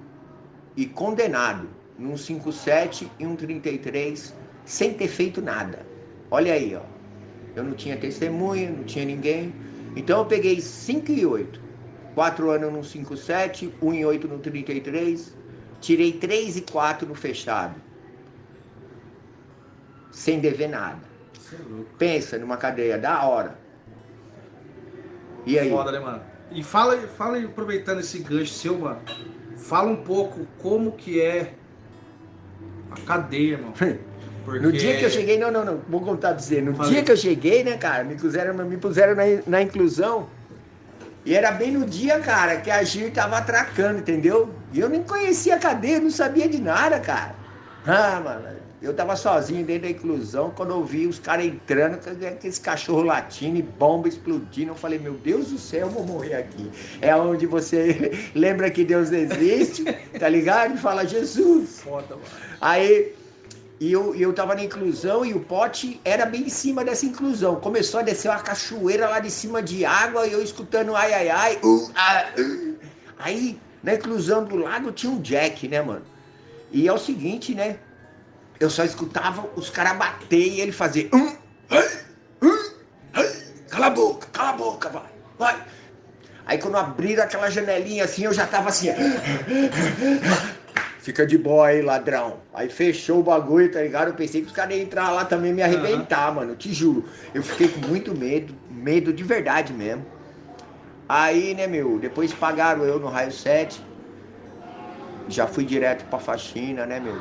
e 0.77 0.87
condenado 0.87 1.69
num 1.99 2.17
57 2.17 3.11
e 3.19 3.27
um 3.27 3.35
33, 3.35 4.35
sem 4.65 4.95
ter 4.95 5.09
feito 5.09 5.43
nada. 5.43 5.88
Olha 6.30 6.52
aí, 6.52 6.76
ó. 6.76 6.82
Eu 7.56 7.64
não 7.64 7.75
tinha 7.75 7.97
testemunha, 7.97 8.70
não 8.70 8.85
tinha 8.85 9.04
ninguém. 9.04 9.54
Então 9.97 10.20
eu 10.20 10.26
peguei 10.26 10.61
5 10.61 11.11
e 11.11 11.26
8. 11.26 11.61
4 12.14 12.50
anos 12.50 12.73
no 12.73 12.85
57, 12.85 13.75
1 13.80 13.94
e 13.94 14.04
8 14.04 14.28
no 14.28 14.38
33. 14.38 15.37
Tirei 15.80 16.12
3 16.12 16.56
e 16.56 16.61
4 16.62 17.06
no 17.08 17.14
fechado. 17.14 17.80
Sem 20.11 20.40
dever 20.40 20.68
nada. 20.68 21.00
É. 21.52 21.56
Pensa 21.97 22.38
numa 22.38 22.56
cadeia 22.56 22.99
da 22.99 23.25
hora. 23.25 23.58
E 25.47 25.58
aí? 25.58 25.70
Foda, 25.70 25.92
né, 25.92 26.00
mano? 26.00 26.23
E 26.50 26.62
fala, 26.62 26.97
fala 26.97 27.37
aí, 27.37 27.44
aproveitando 27.44 28.00
esse 28.00 28.18
gancho 28.18 28.52
seu, 28.52 28.78
mano. 28.78 29.00
Fala 29.56 29.90
um 29.90 30.02
pouco 30.02 30.47
como 30.58 30.92
que 30.92 31.20
é 31.20 31.54
a 32.90 33.00
cadeia, 33.06 33.52
irmão. 33.52 33.73
Porque... 34.49 34.64
No 34.64 34.73
dia 34.73 34.97
que 34.97 35.05
eu 35.05 35.11
cheguei, 35.11 35.38
não, 35.38 35.50
não, 35.50 35.62
não, 35.62 35.81
vou 35.88 36.00
contar 36.00 36.31
pra 36.31 36.38
você. 36.38 36.62
No 36.62 36.75
Fala 36.75 36.88
dia 36.88 37.02
que 37.02 37.12
eu 37.12 37.17
cheguei, 37.17 37.62
né, 37.62 37.76
cara, 37.76 38.02
me 38.02 38.14
puseram, 38.14 38.55
me 38.55 38.76
puseram 38.78 39.14
na, 39.14 39.25
na 39.47 39.62
inclusão. 39.62 40.26
E 41.25 41.35
era 41.35 41.52
bem 41.52 41.73
no 41.73 41.85
dia, 41.85 42.19
cara, 42.21 42.57
que 42.57 42.71
a 42.71 42.83
Gir 42.83 43.12
tava 43.12 43.37
atracando, 43.37 43.99
entendeu? 43.99 44.49
E 44.73 44.81
eu 44.81 44.88
nem 44.88 45.02
conhecia 45.02 45.57
a 45.57 45.59
cadeia, 45.59 46.00
não 46.00 46.11
sabia 46.11 46.49
de 46.49 46.59
nada, 46.59 46.99
cara. 46.99 47.35
Ah, 47.87 48.21
mano, 48.25 48.49
eu 48.81 48.95
tava 48.95 49.14
sozinho 49.17 49.67
dentro 49.67 49.83
da 49.83 49.90
inclusão, 49.90 50.50
quando 50.57 50.71
eu 50.71 50.83
vi 50.83 51.07
os 51.07 51.19
caras 51.19 51.45
entrando, 51.45 51.99
aqueles 52.26 52.59
cachorro 52.59 53.02
latindo 53.02 53.59
e 53.59 53.62
bomba 53.62 54.08
explodindo, 54.08 54.71
eu 54.71 54.75
falei, 54.75 54.99
meu 54.99 55.15
Deus 55.15 55.49
do 55.49 55.58
céu, 55.58 55.80
eu 55.80 55.91
vou 55.91 56.06
morrer 56.06 56.34
aqui. 56.34 56.71
É 57.02 57.15
onde 57.15 57.45
você 57.45 58.30
lembra 58.34 58.71
que 58.71 58.82
Deus 58.82 59.13
existe, 59.13 59.84
tá 60.19 60.28
ligado? 60.30 60.76
E 60.76 60.78
fala, 60.78 61.04
Jesus. 61.04 61.80
Foda, 61.80 62.15
mano. 62.15 62.23
Aí, 62.61 63.15
e 63.80 63.93
eu, 63.93 64.14
eu 64.14 64.32
tava 64.32 64.54
na 64.56 64.64
inclusão 64.64 65.25
e 65.25 65.32
o 65.32 65.41
pote 65.41 66.00
era 66.04 66.26
bem 66.26 66.43
em 66.43 66.49
cima 66.49 66.84
dessa 66.84 67.06
inclusão. 67.06 67.56
Começou 67.56 68.00
a 68.00 68.02
descer 68.02 68.28
uma 68.28 68.41
cachoeira 68.41 69.08
lá 69.08 69.21
de 69.21 69.30
cima 69.30 69.62
de 69.62 69.84
água 69.84 70.26
e 70.26 70.32
eu 70.32 70.43
escutando 70.43 70.97
ai, 70.97 71.14
ai, 71.14 71.28
ai. 71.28 71.58
uh, 71.62 71.91
ah, 71.95 72.26
uh. 72.36 72.76
Aí, 73.19 73.60
na 73.82 73.95
inclusão 73.95 74.45
do 74.45 74.56
lado 74.56 74.91
tinha 74.91 75.12
um 75.12 75.21
jack, 75.21 75.69
né, 75.69 75.80
mano? 75.80 76.04
E 76.73 76.88
é 76.88 76.93
o 76.93 76.99
seguinte, 76.99 77.54
né? 77.54 77.78
Eu 78.58 78.69
só 78.69 78.84
escutava 78.84 79.49
os 79.54 79.71
caras 79.71 79.97
bater 79.97 80.49
e 80.49 80.60
ele 80.60 80.73
fazer. 80.73 81.08
"Hum, 81.14 81.36
cala 83.71 83.86
a 83.86 83.91
boca, 83.91 84.26
cala 84.32 84.49
a 84.50 84.52
boca, 84.54 84.88
vai, 84.88 85.02
vai. 85.38 85.62
Aí 86.45 86.58
quando 86.58 86.76
abriram 86.76 87.23
aquela 87.23 87.49
janelinha 87.49 88.04
assim, 88.04 88.25
eu 88.25 88.32
já 88.32 88.45
tava 88.47 88.71
assim. 88.71 88.88
Fica 91.08 91.26
de 91.26 91.38
boa 91.38 91.68
aí, 91.68 91.80
ladrão. 91.80 92.42
Aí 92.52 92.68
fechou 92.68 93.21
o 93.21 93.23
bagulho, 93.23 93.73
tá 93.73 93.80
ligado? 93.80 94.08
Eu 94.08 94.14
pensei 94.14 94.42
que 94.42 94.49
os 94.49 94.52
caras 94.52 94.76
iam 94.76 94.82
entrar 94.84 95.10
lá 95.10 95.25
também 95.25 95.52
e 95.52 95.54
me 95.54 95.62
arrebentar, 95.62 96.30
mano. 96.34 96.54
Te 96.54 96.71
juro. 96.71 97.08
Eu 97.32 97.42
fiquei 97.42 97.66
com 97.71 97.80
muito 97.80 98.14
medo, 98.14 98.54
medo 98.68 99.10
de 99.10 99.25
verdade 99.25 99.73
mesmo. 99.73 100.06
Aí, 101.08 101.54
né, 101.54 101.66
meu, 101.66 101.99
depois 101.99 102.32
pagaram 102.34 102.84
eu 102.84 102.99
no 103.00 103.08
raio 103.08 103.32
7. 103.32 103.82
Já 105.26 105.47
fui 105.47 105.64
direto 105.64 106.08
pra 106.08 106.18
faxina, 106.18 106.86
né, 106.86 107.00
meu? 107.00 107.14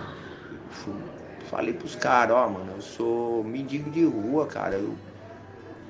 Fui- 0.69 1.11
falei 1.45 1.73
pros 1.73 1.95
caras, 1.95 2.35
ó, 2.35 2.49
mano, 2.49 2.73
eu 2.73 2.81
sou 2.81 3.43
mendigo 3.43 3.89
de 3.89 4.03
rua, 4.03 4.47
cara. 4.47 4.75
Eu 4.77 4.99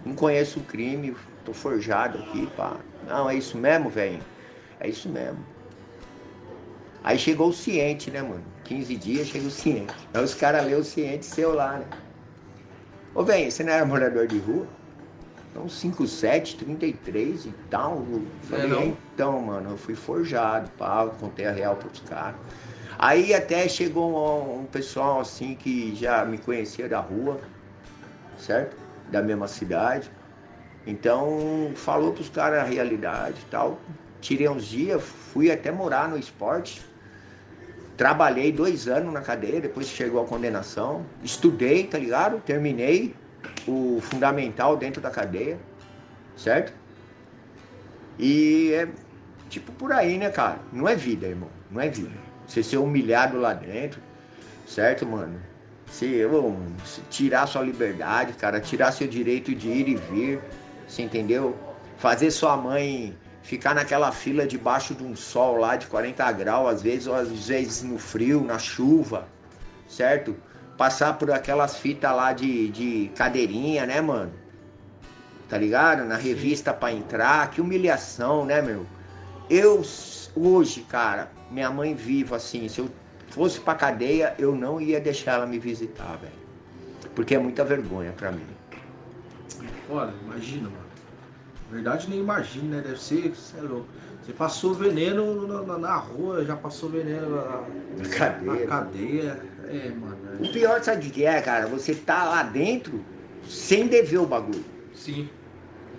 não 0.05 0.15
conheço 0.15 0.59
o 0.61 0.65
crime, 0.65 1.15
tô 1.43 1.53
forjado 1.53 2.17
aqui, 2.19 2.47
pá. 2.47 2.85
Não, 3.01 3.29
é 3.29 3.35
isso 3.35 3.57
mesmo, 3.57 3.89
velho? 3.89 4.25
É 4.79 4.89
isso 4.89 5.09
mesmo. 5.09 5.45
Aí 7.03 7.17
chegou 7.19 7.49
o 7.49 7.53
ciente, 7.53 8.11
né, 8.11 8.21
mano? 8.21 8.53
15 8.63 8.97
dias 8.97 9.27
chega 9.27 9.47
o 9.47 9.51
ciente. 9.51 10.09
Aí 10.13 10.23
os 10.23 10.35
caras 10.35 10.65
lêem 10.65 10.75
o 10.79 10.83
ciente 10.83 11.25
seu 11.25 11.53
lá, 11.53 11.79
né? 11.79 11.89
Ô, 13.13 13.23
velho, 13.23 13.51
você 13.51 13.63
não 13.63 13.73
era 13.73 13.85
morador 13.85 14.27
de 14.27 14.37
rua? 14.39 14.67
Então, 15.49 15.67
57, 15.69 16.57
33 16.57 17.45
e 17.45 17.53
tal. 17.69 18.07
Eu 18.11 18.39
falei, 18.41 18.73
É? 18.73 18.83
"É, 18.83 18.85
então, 18.87 19.41
mano, 19.41 19.71
eu 19.71 19.77
fui 19.77 19.95
forjado, 19.95 20.71
pá, 20.71 21.09
contei 21.11 21.45
a 21.45 21.51
real 21.51 21.77
pros 21.77 21.99
caras. 22.01 22.41
Aí 22.97 23.33
até 23.33 23.67
chegou 23.69 24.15
um, 24.17 24.61
um 24.61 24.67
pessoal 24.67 25.19
assim 25.21 25.55
que 25.55 25.95
já 25.95 26.25
me 26.25 26.37
conhecia 26.39 26.89
da 26.89 26.99
rua, 26.99 27.47
certo? 28.35 28.77
Da 29.07 29.21
mesma 29.21 29.47
cidade. 29.47 30.11
Então 30.85 31.73
falou 31.75 32.13
pros 32.13 32.29
caras 32.29 32.59
a 32.61 32.63
realidade 32.65 33.43
e 33.43 33.45
tal. 33.45 33.85
Tirei 34.19 34.49
uns 34.49 34.65
dias, 34.65 35.01
fui 35.03 35.51
até 35.51 35.71
morar 35.71 36.09
no 36.09 36.17
esporte. 36.17 36.81
Trabalhei 37.95 38.51
dois 38.51 38.87
anos 38.87 39.13
na 39.13 39.21
cadeia, 39.21 39.59
depois 39.61 39.87
chegou 39.87 40.21
a 40.21 40.25
condenação. 40.25 41.05
Estudei, 41.23 41.85
tá 41.85 41.97
ligado? 41.97 42.41
Terminei 42.41 43.15
o 43.67 43.99
fundamental 44.01 44.77
dentro 44.77 45.01
da 45.01 45.09
cadeia, 45.09 45.57
certo? 46.35 46.73
E 48.19 48.71
é 48.73 48.87
tipo 49.49 49.71
por 49.71 49.91
aí, 49.91 50.17
né, 50.17 50.29
cara? 50.29 50.59
Não 50.71 50.87
é 50.87 50.95
vida, 50.95 51.27
irmão. 51.27 51.49
Não 51.71 51.81
é 51.81 51.89
vida. 51.89 52.11
Você 52.47 52.63
ser 52.63 52.77
humilhado 52.77 53.37
lá 53.37 53.53
dentro, 53.53 54.01
certo, 54.65 55.05
mano? 55.05 55.39
Se, 55.87 56.25
mano, 56.25 56.75
se 56.85 57.01
tirar 57.09 57.47
sua 57.47 57.61
liberdade, 57.61 58.33
cara, 58.33 58.59
tirar 58.59 58.91
seu 58.91 59.07
direito 59.07 59.53
de 59.53 59.69
ir 59.69 59.87
e 59.87 59.95
vir, 59.95 60.41
você 60.87 61.01
entendeu? 61.01 61.55
Fazer 61.97 62.31
sua 62.31 62.55
mãe 62.55 63.17
ficar 63.47 63.73
naquela 63.73 64.11
fila 64.11 64.45
debaixo 64.45 64.93
de 64.93 65.05
um 65.05 65.15
sol 65.15 65.55
lá 65.55 65.77
de 65.77 65.87
40 65.87 66.29
graus, 66.33 66.69
às 66.69 66.81
vezes, 66.81 67.07
ou 67.07 67.15
às 67.15 67.47
vezes 67.47 67.81
no 67.81 67.97
frio, 67.97 68.43
na 68.43 68.59
chuva, 68.59 69.25
certo? 69.87 70.35
Passar 70.77 71.17
por 71.17 71.31
aquelas 71.31 71.77
fitas 71.77 72.13
lá 72.13 72.33
de, 72.33 72.67
de 72.67 73.09
cadeirinha, 73.15 73.85
né, 73.85 74.01
mano? 74.01 74.33
Tá 75.47 75.57
ligado? 75.57 76.03
Na 76.03 76.17
revista 76.17 76.73
pra 76.73 76.91
entrar, 76.91 77.49
que 77.49 77.61
humilhação, 77.61 78.45
né, 78.45 78.61
meu? 78.61 78.85
Eu, 79.49 79.81
hoje, 80.35 80.81
cara, 80.81 81.31
minha 81.49 81.71
mãe 81.71 81.95
viva 81.95 82.35
assim, 82.35 82.67
se 82.67 82.79
eu 82.79 82.89
fosse 83.29 83.61
pra 83.61 83.75
cadeia, 83.75 84.35
eu 84.37 84.53
não 84.53 84.81
ia 84.81 84.99
deixar 84.99 85.35
ela 85.35 85.47
me 85.47 85.57
visitar, 85.57 86.17
velho. 86.17 86.33
Porque 87.15 87.33
é 87.33 87.39
muita 87.39 87.63
vergonha 87.63 88.11
pra 88.11 88.29
mim. 88.29 88.45
Olha, 89.89 90.13
imagina, 90.25 90.63
mano. 90.67 90.86
Verdade, 91.71 92.09
nem 92.09 92.19
imagina, 92.19 92.77
né? 92.77 92.81
Deve 92.81 92.99
ser, 92.99 93.29
você 93.35 93.57
é 93.57 93.61
louco. 93.61 93.87
Você 94.25 94.33
passou 94.33 94.73
veneno 94.73 95.47
na, 95.47 95.61
na- 95.63 95.77
na 95.77 95.95
rua, 95.97 96.43
já 96.45 96.55
passou 96.55 96.89
veneno 96.89 97.29
na, 97.29 97.43
Na 97.43 98.03
na 98.03 98.09
cadeia. 98.09 98.67
cadeia. 98.67 99.41
É, 99.69 99.89
mano. 99.89 100.17
O 100.39 100.51
pior, 100.51 100.81
sabe 100.83 101.07
o 101.07 101.11
que 101.11 101.25
é, 101.25 101.41
cara? 101.41 101.67
Você 101.67 101.93
tá 101.95 102.23
lá 102.25 102.43
dentro 102.43 103.03
sem 103.47 103.87
dever 103.87 104.19
o 104.19 104.25
bagulho. 104.25 104.63
é- 104.93 104.95
Sim. 104.95 105.29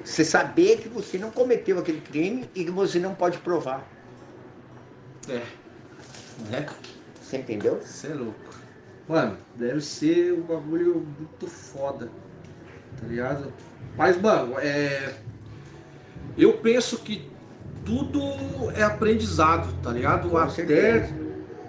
Você 0.05 0.25
saber 0.25 0.79
que 0.79 0.89
você 0.89 1.19
não 1.19 1.31
cometeu 1.31 1.79
aquele 1.79 2.01
crime 2.01 2.49
e 2.55 2.65
que 2.65 2.71
você 2.71 2.99
não 2.99 3.15
pode 3.15 3.39
provar. 3.39 3.87
É. 5.29 5.43
Né? 6.51 6.67
Você 7.21 7.37
entendeu? 7.39 7.79
Você 7.83 8.07
é 8.09 8.15
louco. 8.15 8.39
Mano, 9.07 9.37
deve 9.55 9.81
ser 9.83 10.33
um 10.33 10.43
bagulho 10.43 11.07
muito 11.19 11.47
foda. 11.47 12.11
Tá 13.01 13.07
ligado? 13.07 13.53
Mas, 13.97 14.19
mano, 14.21 14.59
é. 14.59 15.15
Eu 16.39 16.55
penso 16.55 16.99
que 16.99 17.29
tudo 17.85 18.21
é 18.77 18.83
aprendizado, 18.83 19.73
tá 19.83 19.91
ligado? 19.91 20.29
Com 20.29 20.37
até 20.37 20.51
certeza. 20.51 21.15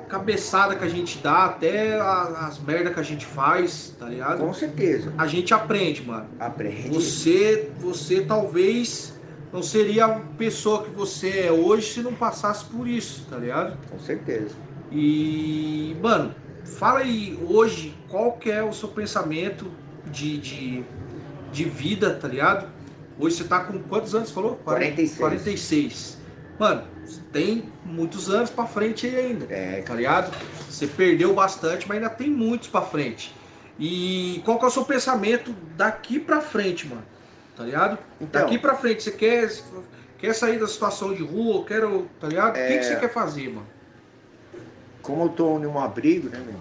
cabeçada 0.08 0.76
que 0.76 0.84
a 0.84 0.90
gente 0.90 1.18
dá, 1.20 1.46
até 1.46 2.00
as 2.00 2.60
merda 2.60 2.92
que 2.92 3.00
a 3.00 3.04
gente 3.04 3.26
faz, 3.26 3.96
tá 3.98 4.06
ligado? 4.08 4.40
Com 4.40 4.54
certeza. 4.54 5.12
A 5.18 5.26
gente 5.26 5.54
aprende, 5.54 6.04
mano. 6.06 6.28
Aprende. 6.40 6.90
Você, 6.90 7.72
você 7.80 8.22
talvez 8.22 9.18
não 9.52 9.64
seria 9.64 10.06
a 10.06 10.20
pessoa 10.38 10.84
que 10.84 10.92
você 10.92 11.46
é 11.48 11.52
hoje 11.52 11.94
se 11.94 12.02
não 12.02 12.14
passasse 12.14 12.66
por 12.66 12.88
isso, 12.88 13.26
tá 13.30 13.38
ligado? 13.38 13.76
Com 13.90 13.98
certeza. 13.98 14.56
E, 14.92 15.96
mano, 16.02 16.36
fala 16.64 17.00
aí 17.00 17.40
hoje 17.48 17.96
qual 18.08 18.34
que 18.34 18.52
é 18.52 18.64
o 18.64 18.72
seu 18.72 18.90
pensamento 18.90 19.72
de, 20.12 20.38
de, 20.38 20.84
de 21.52 21.64
vida, 21.64 22.14
tá 22.14 22.28
ligado? 22.28 22.68
Hoje 23.20 23.36
você 23.36 23.44
tá 23.44 23.60
com 23.60 23.78
quantos 23.84 24.16
anos, 24.16 24.32
falou? 24.32 24.56
46. 24.64 25.18
46. 25.20 26.18
Mano, 26.58 26.88
tem 27.32 27.66
muitos 27.86 28.30
anos 28.30 28.50
pra 28.50 28.66
frente 28.66 29.06
aí 29.08 29.16
ainda, 29.18 29.46
É, 29.54 29.82
tá 29.82 29.94
ligado? 29.94 30.34
Você 30.70 30.88
perdeu 30.88 31.34
bastante, 31.34 31.88
mas 31.88 31.98
ainda 31.98 32.10
tem 32.10 32.30
muitos 32.30 32.70
pra 32.70 32.82
frente. 32.82 33.36
E 33.78 34.42
qual 34.46 34.58
que 34.58 34.66
é 34.66 34.68
o 34.68 34.72
seu 34.72 34.86
pensamento 34.86 35.54
daqui 35.76 36.20
pra 36.20 36.42
frente, 36.42 36.88
mano? 36.88 37.04
Tá 37.56 37.64
ligado? 37.64 37.98
Então. 38.22 38.42
Daqui 38.44 38.58
pra 38.58 38.76
frente, 38.76 39.04
você 39.04 39.12
quer, 39.12 39.52
quer 40.18 40.34
sair 40.34 40.58
da 40.60 40.68
situação 40.68 41.14
de 41.14 41.24
rua, 41.24 41.66
quero, 41.66 42.10
tá 42.20 42.28
ligado? 42.28 42.52
O 42.52 42.54
que, 42.54 42.60
É. 42.60 42.78
que 42.78 42.84
você 42.86 42.96
quer 42.96 43.12
fazer, 43.12 43.50
mano? 43.50 43.68
como 45.02 45.24
eu 45.24 45.30
tô 45.30 45.58
num 45.58 45.80
abrigo, 45.80 46.30
né, 46.30 46.38
meu? 46.46 46.60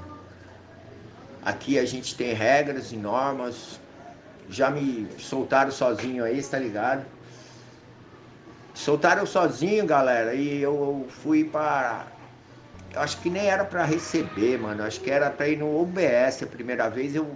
Aqui 1.45 1.79
a 1.79 1.85
gente 1.85 2.17
tem 2.17 2.33
regras 2.33 2.93
e 2.93 2.97
normas. 2.97 3.79
Já 4.51 4.71
me 4.71 5.07
soltaram 5.19 5.71
sozinho 5.71 6.25
aí, 6.25 6.43
tá 6.43 6.59
ligado? 6.59 7.05
Soltaram 8.75 9.27
sozinho, 9.27 9.85
galera, 9.85 10.35
e 10.35 10.63
eu 10.63 11.07
fui 11.09 11.45
para. 11.45 12.07
Eu 12.95 13.01
acho 13.01 13.21
que 13.21 13.29
nem 13.29 13.47
era 13.47 13.65
para 13.65 13.85
receber, 13.85 14.59
mano. 14.59 14.83
Acho 14.85 15.01
que 15.01 15.11
era 15.11 15.31
para 15.31 15.49
ir 15.49 15.59
no 15.59 15.81
OBS 15.83 16.43
a 16.43 16.47
primeira 16.47 16.89
vez. 16.89 17.15
Eu 17.15 17.27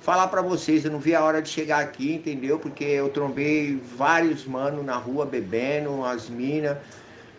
falar 0.00 0.28
para 0.28 0.42
vocês, 0.42 0.84
eu 0.84 0.90
não 0.90 0.98
vi 0.98 1.14
a 1.14 1.22
hora 1.22 1.40
de 1.40 1.48
chegar 1.48 1.80
aqui, 1.80 2.14
entendeu? 2.14 2.58
Porque 2.58 2.84
eu 2.84 3.10
trombei 3.10 3.80
vários 3.96 4.44
mano 4.46 4.82
na 4.82 4.96
rua 4.96 5.26
bebendo, 5.26 6.04
as 6.04 6.28
minas. 6.28 6.78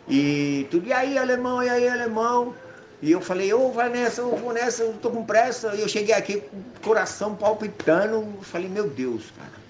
E 0.07 0.67
tudo, 0.69 0.87
e 0.87 0.93
aí, 0.93 1.17
alemão, 1.17 1.63
e 1.63 1.69
aí, 1.69 1.87
alemão? 1.87 2.53
E 3.01 3.11
eu 3.11 3.19
falei, 3.21 3.51
ô, 3.53 3.71
vai 3.71 3.89
nessa, 3.89 4.21
eu 4.21 4.35
vou 4.35 4.53
nessa, 4.53 4.83
eu 4.83 4.93
tô 4.93 5.09
com 5.09 5.25
pressa. 5.25 5.73
E 5.75 5.81
eu 5.81 5.89
cheguei 5.89 6.13
aqui 6.13 6.37
com 6.41 6.57
o 6.57 6.63
coração 6.81 7.35
palpitando. 7.35 8.39
Falei, 8.43 8.69
meu 8.69 8.89
Deus, 8.89 9.31
cara. 9.31 9.61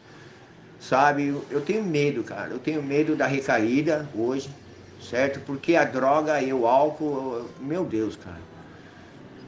Sabe, 0.79 1.27
eu, 1.49 1.61
tenho 1.61 1.83
medo, 1.83 2.23
cara. 2.23 2.51
Eu 2.51 2.59
tenho 2.59 2.81
medo 2.83 3.15
da 3.15 3.27
recaída 3.27 4.09
hoje, 4.15 4.49
certo? 4.99 5.39
Porque 5.41 5.75
a 5.75 5.85
droga 5.85 6.41
e 6.41 6.51
o 6.53 6.65
álcool, 6.67 7.35
eu- 7.35 7.51
meu 7.59 7.85
Deus, 7.85 8.15
cara. 8.15 8.41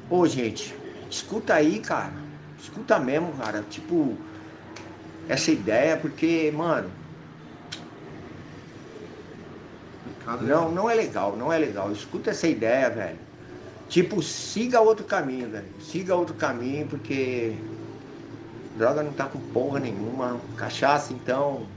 Ô, 0.10 0.26
gente, 0.28 0.74
escuta 1.10 1.56
aí, 1.56 1.80
cara. 1.80 2.13
Escuta 2.58 3.00
mesmo, 3.00 3.34
cara. 3.34 3.62
Tipo, 3.63 4.17
essa 5.28 5.52
ideia, 5.52 5.98
porque, 5.98 6.52
mano, 6.52 6.91
Complicado, 10.04 10.46
Não, 10.46 10.72
não 10.72 10.89
é 10.89 10.93
legal, 10.96 11.36
não 11.38 11.52
é 11.52 11.58
legal. 11.58 11.91
Escuta 11.91 12.32
essa 12.32 12.48
ideia, 12.48 12.89
velho. 12.89 13.19
Tipo, 13.93 14.23
siga 14.23 14.82
outro 14.82 15.06
caminho, 15.06 15.47
velho. 15.49 15.67
Siga 15.79 16.15
outro 16.15 16.34
caminho, 16.34 16.88
porque 16.88 17.53
droga 18.75 19.03
não 19.03 19.13
tá 19.13 19.25
com 19.25 19.38
porra 19.53 19.79
nenhuma. 19.79 20.41
Cachaça, 20.58 21.13
então. 21.13 21.67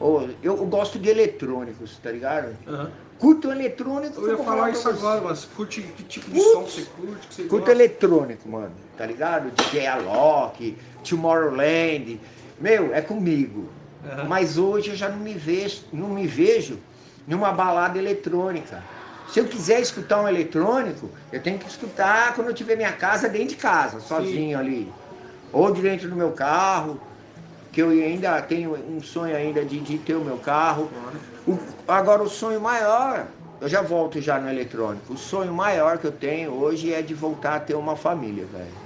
Ô, 0.00 0.20
eu, 0.42 0.56
eu 0.56 0.64
gosto 0.64 0.98
de 0.98 1.10
eletrônicos, 1.10 1.98
tá 2.02 2.10
ligado? 2.10 2.56
Aham. 2.66 2.90
Curto 3.18 3.52
eletrônico. 3.52 4.18
Eu 4.18 4.30
ia 4.30 4.36
vou 4.36 4.46
falar 4.46 4.70
isso 4.70 4.84
você. 4.84 4.88
agora, 4.88 5.20
mas 5.20 5.44
curte 5.44 5.82
que 5.82 6.04
tipo 6.04 6.30
de 6.30 6.38
Putz. 6.40 6.52
som 6.52 6.62
você 6.62 6.86
curte, 6.96 7.26
que 7.28 7.34
você 7.34 7.42
Curto 7.42 7.58
gosta? 7.66 7.72
eletrônico, 7.72 8.48
mano. 8.48 8.72
Tá 8.96 9.04
ligado? 9.04 9.50
DJ 9.50 9.88
Alok, 9.88 10.74
Tomorrowland. 11.06 12.18
Meu, 12.58 12.94
é 12.94 13.02
comigo. 13.02 13.68
Aham. 14.10 14.24
Mas 14.26 14.56
hoje 14.56 14.92
eu 14.92 14.96
já 14.96 15.10
não 15.10 15.18
me 15.18 15.34
vejo, 15.34 15.82
não 15.92 16.08
me 16.08 16.26
vejo 16.26 16.78
numa 17.26 17.52
balada 17.52 17.98
eletrônica. 17.98 18.82
Se 19.28 19.40
eu 19.40 19.48
quiser 19.48 19.80
escutar 19.80 20.22
um 20.22 20.28
eletrônico, 20.28 21.14
eu 21.30 21.42
tenho 21.42 21.58
que 21.58 21.68
escutar 21.68 22.34
quando 22.34 22.48
eu 22.48 22.54
tiver 22.54 22.76
minha 22.76 22.96
casa 22.96 23.28
dentro 23.28 23.50
de 23.50 23.56
casa, 23.56 24.00
sozinho 24.00 24.58
ali. 24.58 24.98
Ou 25.52 25.72
de 25.72 25.82
dentro 25.82 26.08
do 26.10 26.16
meu 26.16 26.34
carro, 26.34 27.06
que 27.72 27.82
eu 27.82 27.90
ainda 27.90 28.40
tenho 28.42 28.74
um 28.74 29.02
sonho 29.02 29.36
ainda 29.36 29.64
de, 29.64 29.80
de 29.82 29.98
ter 30.00 30.16
o 30.16 30.24
meu 30.24 30.38
carro. 30.40 30.96
O- 31.46 31.58
agora 31.86 32.22
o 32.22 32.28
sonho 32.28 32.60
maior, 32.60 33.36
eu 33.60 33.68
já 33.68 33.82
volto 33.82 34.20
já 34.20 34.40
no 34.40 34.48
eletrônico. 34.50 35.14
O 35.14 35.16
sonho 35.16 35.52
maior 35.54 35.98
que 35.98 36.06
eu 36.06 36.12
tenho 36.18 36.52
hoje 36.54 36.92
é 36.92 37.02
de 37.02 37.14
voltar 37.14 37.56
a 37.56 37.60
ter 37.60 37.74
uma 37.76 37.96
família, 37.96 38.46
velho. 38.46 38.82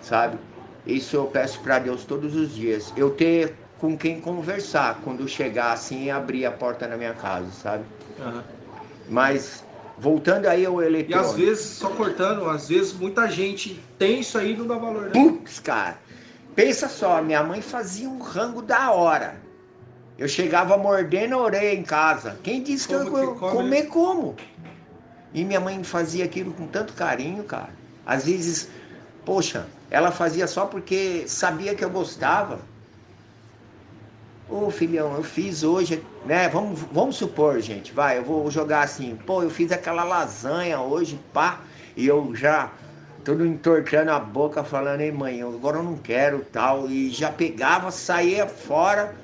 Sabe? 0.00 0.40
Isso 0.84 1.16
eu 1.16 1.28
peço 1.30 1.60
pra 1.62 1.78
Deus 1.80 2.04
todos 2.06 2.36
os 2.36 2.52
dias. 2.54 2.92
Eu 2.96 3.16
ter 3.16 3.70
com 3.76 3.96
quem 3.98 4.20
conversar 4.20 5.02
quando 5.02 5.26
chegar 5.28 5.72
assim 5.72 6.04
e 6.04 6.10
abrir 6.10 6.44
a 6.46 6.52
porta 6.52 6.86
na 6.88 6.96
minha 6.96 7.14
casa, 7.14 7.52
sabe? 7.52 7.88
Aham. 8.18 8.54
Mas 9.06 9.66
voltando 9.98 10.46
aí 10.46 10.64
ao 10.66 10.82
E 10.82 10.86
eletrônico. 10.86 11.30
às 11.30 11.34
vezes, 11.36 11.64
só 11.64 11.88
cortando, 11.90 12.48
às 12.48 12.68
vezes 12.68 12.92
muita 12.92 13.28
gente 13.28 13.80
tem 13.98 14.20
isso 14.20 14.38
aí 14.38 14.52
e 14.52 14.56
não 14.56 14.66
dá 14.66 14.76
valor, 14.76 15.04
né? 15.04 15.10
Putz, 15.12 15.60
cara. 15.60 15.98
Pensa 16.54 16.88
só, 16.88 17.20
minha 17.22 17.42
mãe 17.42 17.60
fazia 17.60 18.08
um 18.08 18.18
rango 18.20 18.62
da 18.62 18.90
hora. 18.92 19.36
Eu 20.16 20.28
chegava 20.28 20.76
mordendo 20.76 21.34
a 21.34 21.38
orelha 21.38 21.74
em 21.74 21.82
casa. 21.82 22.38
Quem 22.42 22.62
disse 22.62 22.86
que 22.86 22.94
eu 22.94 23.04
Como 23.04 23.16
que 23.16 23.20
ia 23.20 23.26
come, 23.34 23.52
comer 23.52 23.82
né? 23.82 23.88
como? 23.90 24.36
E 25.32 25.44
minha 25.44 25.58
mãe 25.60 25.82
fazia 25.82 26.24
aquilo 26.24 26.52
com 26.52 26.66
tanto 26.68 26.92
carinho, 26.92 27.42
cara. 27.42 27.70
Às 28.06 28.26
vezes, 28.26 28.68
poxa, 29.24 29.66
ela 29.90 30.12
fazia 30.12 30.46
só 30.46 30.66
porque 30.66 31.24
sabia 31.26 31.74
que 31.74 31.84
eu 31.84 31.90
gostava. 31.90 32.60
Ô 34.48 34.70
filhão, 34.70 35.14
eu 35.14 35.22
fiz 35.22 35.62
hoje, 35.62 36.04
né? 36.26 36.48
Vamos, 36.48 36.80
vamos 36.92 37.16
supor, 37.16 37.60
gente, 37.60 37.92
vai, 37.92 38.18
eu 38.18 38.24
vou 38.24 38.50
jogar 38.50 38.82
assim, 38.82 39.16
pô, 39.16 39.42
eu 39.42 39.50
fiz 39.50 39.72
aquela 39.72 40.04
lasanha 40.04 40.80
hoje, 40.80 41.18
pá, 41.32 41.60
e 41.96 42.06
eu 42.06 42.34
já 42.34 42.70
todo 43.24 43.44
entortando 43.46 44.10
a 44.10 44.20
boca, 44.20 44.62
falando, 44.62 45.00
ei 45.00 45.10
mãe, 45.10 45.40
agora 45.40 45.78
eu 45.78 45.82
não 45.82 45.96
quero 45.96 46.44
tal. 46.52 46.88
E 46.90 47.10
já 47.10 47.32
pegava, 47.32 47.90
saía 47.90 48.46
fora, 48.46 49.16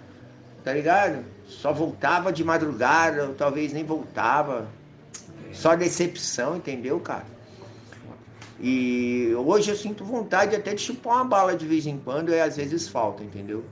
tá 0.65 0.73
ligado? 0.73 1.23
Só 1.47 1.73
voltava 1.73 2.33
de 2.33 2.43
madrugada, 2.43 3.27
ou 3.27 3.35
talvez 3.35 3.73
nem 3.73 3.85
voltava. 3.85 4.67
Só 5.53 5.77
decepção, 5.77 6.57
entendeu, 6.57 6.99
cara? 7.01 7.27
E 8.59 9.35
hoje 9.37 9.71
eu 9.71 9.77
sinto 9.77 10.05
vontade 10.05 10.57
até 10.57 10.75
de 10.75 10.81
chupar 10.81 11.17
uma 11.17 11.25
bala 11.25 11.57
de 11.57 11.67
vez 11.67 11.87
em 11.87 11.99
quando, 11.99 12.31
e 12.31 12.41
às 12.41 12.57
vezes 12.57 12.89
falta, 12.89 13.23
entendeu? 13.23 13.65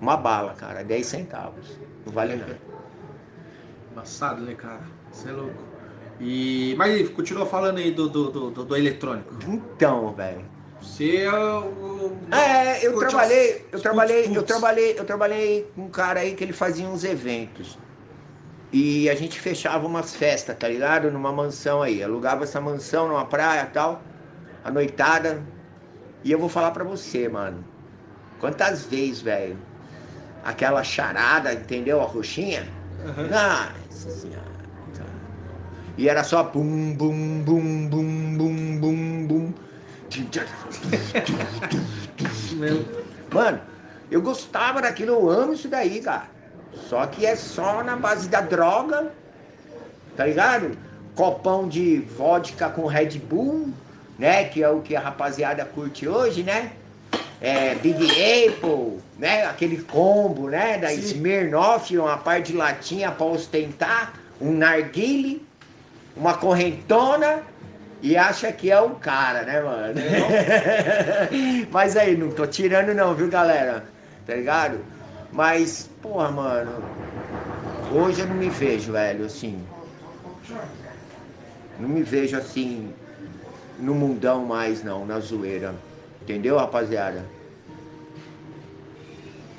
Uma 0.00 0.16
bala, 0.16 0.54
cara, 0.54 0.84
10 0.84 1.06
centavos. 1.06 1.82
Não 2.04 2.12
vale 2.12 2.36
nada. 2.36 2.60
Embaçado, 3.90 4.42
né, 4.42 4.54
cara? 4.54 4.98
Você 5.10 5.28
é 5.28 5.32
louco. 5.32 5.72
E... 6.18 6.74
Mas 6.78 7.08
continua 7.10 7.46
falando 7.46 7.78
aí 7.78 7.90
do, 7.92 8.08
do, 8.08 8.30
do, 8.30 8.50
do- 8.50 8.64
do 8.64 8.76
eletrônico. 8.76 9.34
Então, 9.46 10.14
velho. 10.14 10.52
Você 10.80 11.18
é 11.18 11.32
o. 11.32 12.28
É, 12.30 12.84
eu 12.86 12.96
trabalhei, 12.96 13.68
eu 13.72 13.80
trabalhei, 13.80 14.32
eu 14.34 14.42
trabalhei, 14.44 14.98
eu 14.98 15.04
trabalhei 15.04 15.72
com 15.74 15.82
um 15.84 15.90
cara 15.90 16.20
aí 16.20 16.34
que 16.34 16.44
ele 16.44 16.52
fazia 16.52 16.88
uns 16.88 17.04
eventos. 17.04 17.82
E 18.72 19.08
a 19.08 19.14
gente 19.14 19.40
fechava 19.40 19.86
umas 19.86 20.14
festas, 20.16 20.56
tá 20.58 20.68
ligado? 20.68 21.10
Numa 21.10 21.32
mansão 21.32 21.82
aí. 21.82 22.02
Alugava 22.02 22.44
essa 22.44 22.60
mansão 22.60 23.08
numa 23.08 23.28
praia 23.28 23.62
e 23.64 23.70
tal, 23.72 24.06
à 24.62 24.70
noitada. 24.70 25.52
E 26.22 26.32
eu 26.32 26.38
vou 26.38 26.48
falar 26.48 26.72
pra 26.72 26.84
você, 26.84 27.28
mano. 27.28 27.70
Quantas 28.38 28.84
vezes, 28.86 29.22
velho? 29.22 29.66
Aquela 30.44 30.84
charada, 30.84 31.52
entendeu? 31.54 32.00
A 32.00 32.04
roxinha. 32.04 32.68
Aham. 33.06 33.28
Nossa 33.28 34.10
senhora. 34.10 34.42
cara. 34.96 35.10
E 35.96 36.08
era 36.08 36.22
só 36.22 36.42
bum, 36.42 36.94
bum, 36.94 37.42
bum, 37.42 37.88
bum, 37.88 38.36
bum, 38.36 38.78
bum, 38.80 39.26
bum. 39.26 39.52
Mano, 43.32 43.60
eu 44.10 44.20
gostava 44.22 44.82
daquilo, 44.82 45.12
eu 45.12 45.30
amo 45.30 45.54
isso 45.54 45.68
daí, 45.68 46.00
cara. 46.00 46.26
Só 46.88 47.06
que 47.06 47.24
é 47.24 47.34
só 47.36 47.82
na 47.82 47.96
base 47.96 48.28
da 48.28 48.40
droga, 48.40 49.12
tá 50.16 50.26
ligado? 50.26 50.76
Copão 51.14 51.68
de 51.68 52.00
vodka 52.00 52.68
com 52.68 52.86
Red 52.86 53.18
Bull, 53.18 53.72
né? 54.18 54.44
Que 54.44 54.62
é 54.62 54.68
o 54.68 54.80
que 54.80 54.94
a 54.94 55.00
rapaziada 55.00 55.64
curte 55.64 56.06
hoje, 56.06 56.42
né? 56.42 56.72
É, 57.44 57.74
Big 57.74 58.02
Apple, 58.02 59.00
né? 59.18 59.44
Aquele 59.44 59.82
combo, 59.82 60.48
né? 60.48 60.78
Da 60.78 60.88
Sim. 60.88 61.00
Smirnoff, 61.00 61.98
uma 61.98 62.16
parte 62.16 62.52
de 62.52 62.58
latinha 62.58 63.10
pra 63.10 63.26
ostentar, 63.26 64.14
um 64.40 64.50
narguile, 64.50 65.46
uma 66.16 66.38
correntona 66.38 67.42
e 68.00 68.16
acha 68.16 68.50
que 68.50 68.70
é 68.70 68.80
o 68.80 68.90
cara, 68.90 69.42
né, 69.42 69.60
mano? 69.60 69.94
Mas 71.70 71.98
aí, 71.98 72.16
não 72.16 72.30
tô 72.30 72.46
tirando 72.46 72.94
não, 72.94 73.14
viu, 73.14 73.28
galera? 73.28 73.84
tá 74.26 74.34
ligado? 74.34 74.78
Mas, 75.30 75.90
porra, 76.00 76.30
mano, 76.30 76.72
hoje 77.92 78.20
eu 78.20 78.26
não 78.26 78.36
me 78.36 78.48
vejo, 78.48 78.92
velho, 78.92 79.26
assim. 79.26 79.62
Não 81.78 81.90
me 81.90 82.02
vejo 82.02 82.38
assim 82.38 82.90
no 83.78 83.94
mundão 83.94 84.46
mais 84.46 84.82
não, 84.82 85.04
na 85.04 85.20
zoeira. 85.20 85.74
Entendeu, 86.22 86.56
rapaziada? 86.56 87.33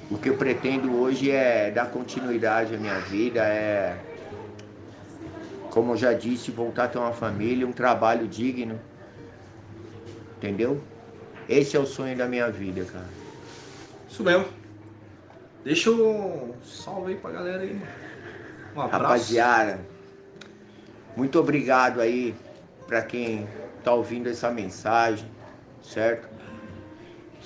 O 0.09 0.17
que 0.17 0.29
eu 0.29 0.37
pretendo 0.37 0.95
hoje 0.99 1.31
é 1.31 1.71
dar 1.71 1.89
continuidade 1.89 2.75
à 2.75 2.77
minha 2.77 2.99
vida, 2.99 3.41
é 3.43 3.97
como 5.71 5.91
eu 5.91 5.97
já 5.97 6.13
disse, 6.13 6.51
voltar 6.51 6.85
a 6.85 6.87
ter 6.87 6.97
uma 6.97 7.11
família, 7.11 7.67
um 7.67 7.73
trabalho 7.73 8.27
digno. 8.27 8.79
Entendeu? 10.37 10.81
Esse 11.49 11.75
é 11.75 11.79
o 11.79 11.85
sonho 11.85 12.15
da 12.15 12.27
minha 12.27 12.49
vida, 12.49 12.85
cara. 12.85 13.09
Isso 14.07 14.23
mesmo. 14.23 14.45
Deixa 15.63 15.89
um 15.89 16.53
salve 16.63 17.13
aí 17.13 17.17
pra 17.17 17.31
galera 17.31 17.63
aí, 17.63 17.73
mano. 17.73 17.87
Um 18.75 18.81
abraço. 18.81 19.03
Rapaziada, 19.03 19.79
muito 21.15 21.39
obrigado 21.39 21.99
aí 21.99 22.35
pra 22.87 23.01
quem 23.01 23.47
tá 23.83 23.93
ouvindo 23.93 24.29
essa 24.29 24.51
mensagem, 24.51 25.27
certo? 25.81 26.34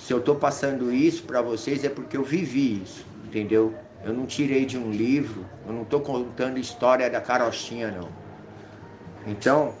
Se 0.00 0.14
eu 0.14 0.20
tô 0.20 0.34
passando 0.34 0.90
isso 0.90 1.24
pra 1.24 1.42
vocês 1.42 1.84
é 1.84 1.88
porque 1.90 2.16
eu 2.16 2.24
vivi 2.24 2.82
isso, 2.82 3.06
entendeu? 3.26 3.74
Eu 4.02 4.14
não 4.14 4.24
tirei 4.24 4.64
de 4.64 4.78
um 4.78 4.90
livro, 4.90 5.44
eu 5.66 5.74
não 5.74 5.84
tô 5.84 6.00
contando 6.00 6.58
história 6.58 7.08
da 7.10 7.20
carochinha, 7.20 7.90
não. 7.90 8.08
Então, 9.26 9.74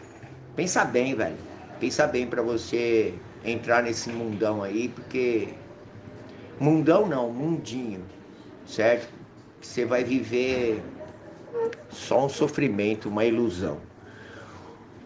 pensa 0.54 0.84
bem, 0.84 1.14
velho. 1.14 1.38
Pensa 1.80 2.06
bem 2.06 2.26
pra 2.26 2.42
você 2.42 3.14
entrar 3.42 3.82
nesse 3.82 4.10
mundão 4.10 4.62
aí, 4.62 4.90
porque 4.90 5.54
mundão 6.60 7.06
não, 7.06 7.32
mundinho, 7.32 8.04
certo? 8.66 9.08
Você 9.58 9.86
vai 9.86 10.04
viver 10.04 10.82
só 11.88 12.26
um 12.26 12.28
sofrimento, 12.28 13.08
uma 13.08 13.24
ilusão. 13.24 13.78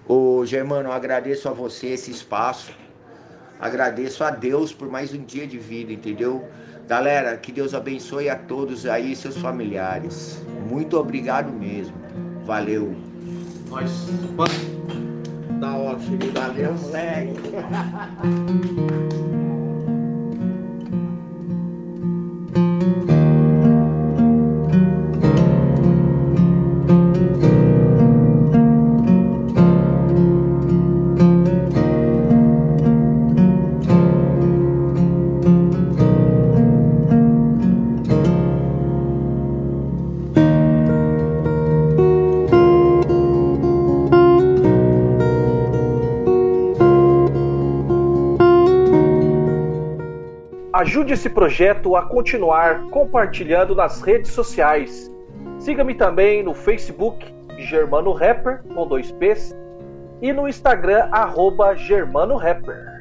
Ô 0.09 0.45
Germano, 0.45 0.89
eu 0.89 0.93
agradeço 0.93 1.49
a 1.49 1.53
você 1.53 1.87
esse 1.91 2.11
espaço. 2.11 2.84
Agradeço 3.61 4.25
a 4.25 4.31
Deus 4.31 4.73
por 4.73 4.89
mais 4.89 5.13
um 5.15 5.25
dia 5.25 5.47
de 5.47 5.59
vida, 5.59 5.93
entendeu? 5.93 6.47
Galera, 6.87 7.37
que 7.37 7.51
Deus 7.51 7.73
abençoe 7.75 8.29
a 8.29 8.37
todos 8.37 8.85
aí 8.85 9.13
e 9.13 9.17
seus 9.17 9.37
familiares. 9.37 10.43
Muito 10.69 10.99
obrigado 10.99 11.51
mesmo. 11.51 11.95
Valeu. 12.45 12.95
Nós. 13.69 14.09
Da 15.61 15.75
hora, 15.75 15.99
cheguei. 16.01 16.31
Valeu, 16.31 16.75
moleque. 16.75 17.41
Ajude 50.95 51.15
esse 51.15 51.29
projeto 51.29 51.97
a 51.97 52.03
continuar 52.03 52.83
compartilhando 52.91 53.75
nas 53.75 54.01
redes 54.01 54.31
sociais. 54.31 55.13
Siga-me 55.59 55.93
também 55.93 56.41
no 56.45 56.55
Facebook, 56.55 57.35
Germano 57.59 58.13
Rapper, 58.13 58.63
com 58.63 58.87
dois 58.87 59.11
P's, 59.11 59.53
e 60.23 60.33
no 60.33 60.47
Instagram, 60.47 61.09
arroba 61.11 61.75
Germano 61.75 62.37
Rapper. 62.37 62.94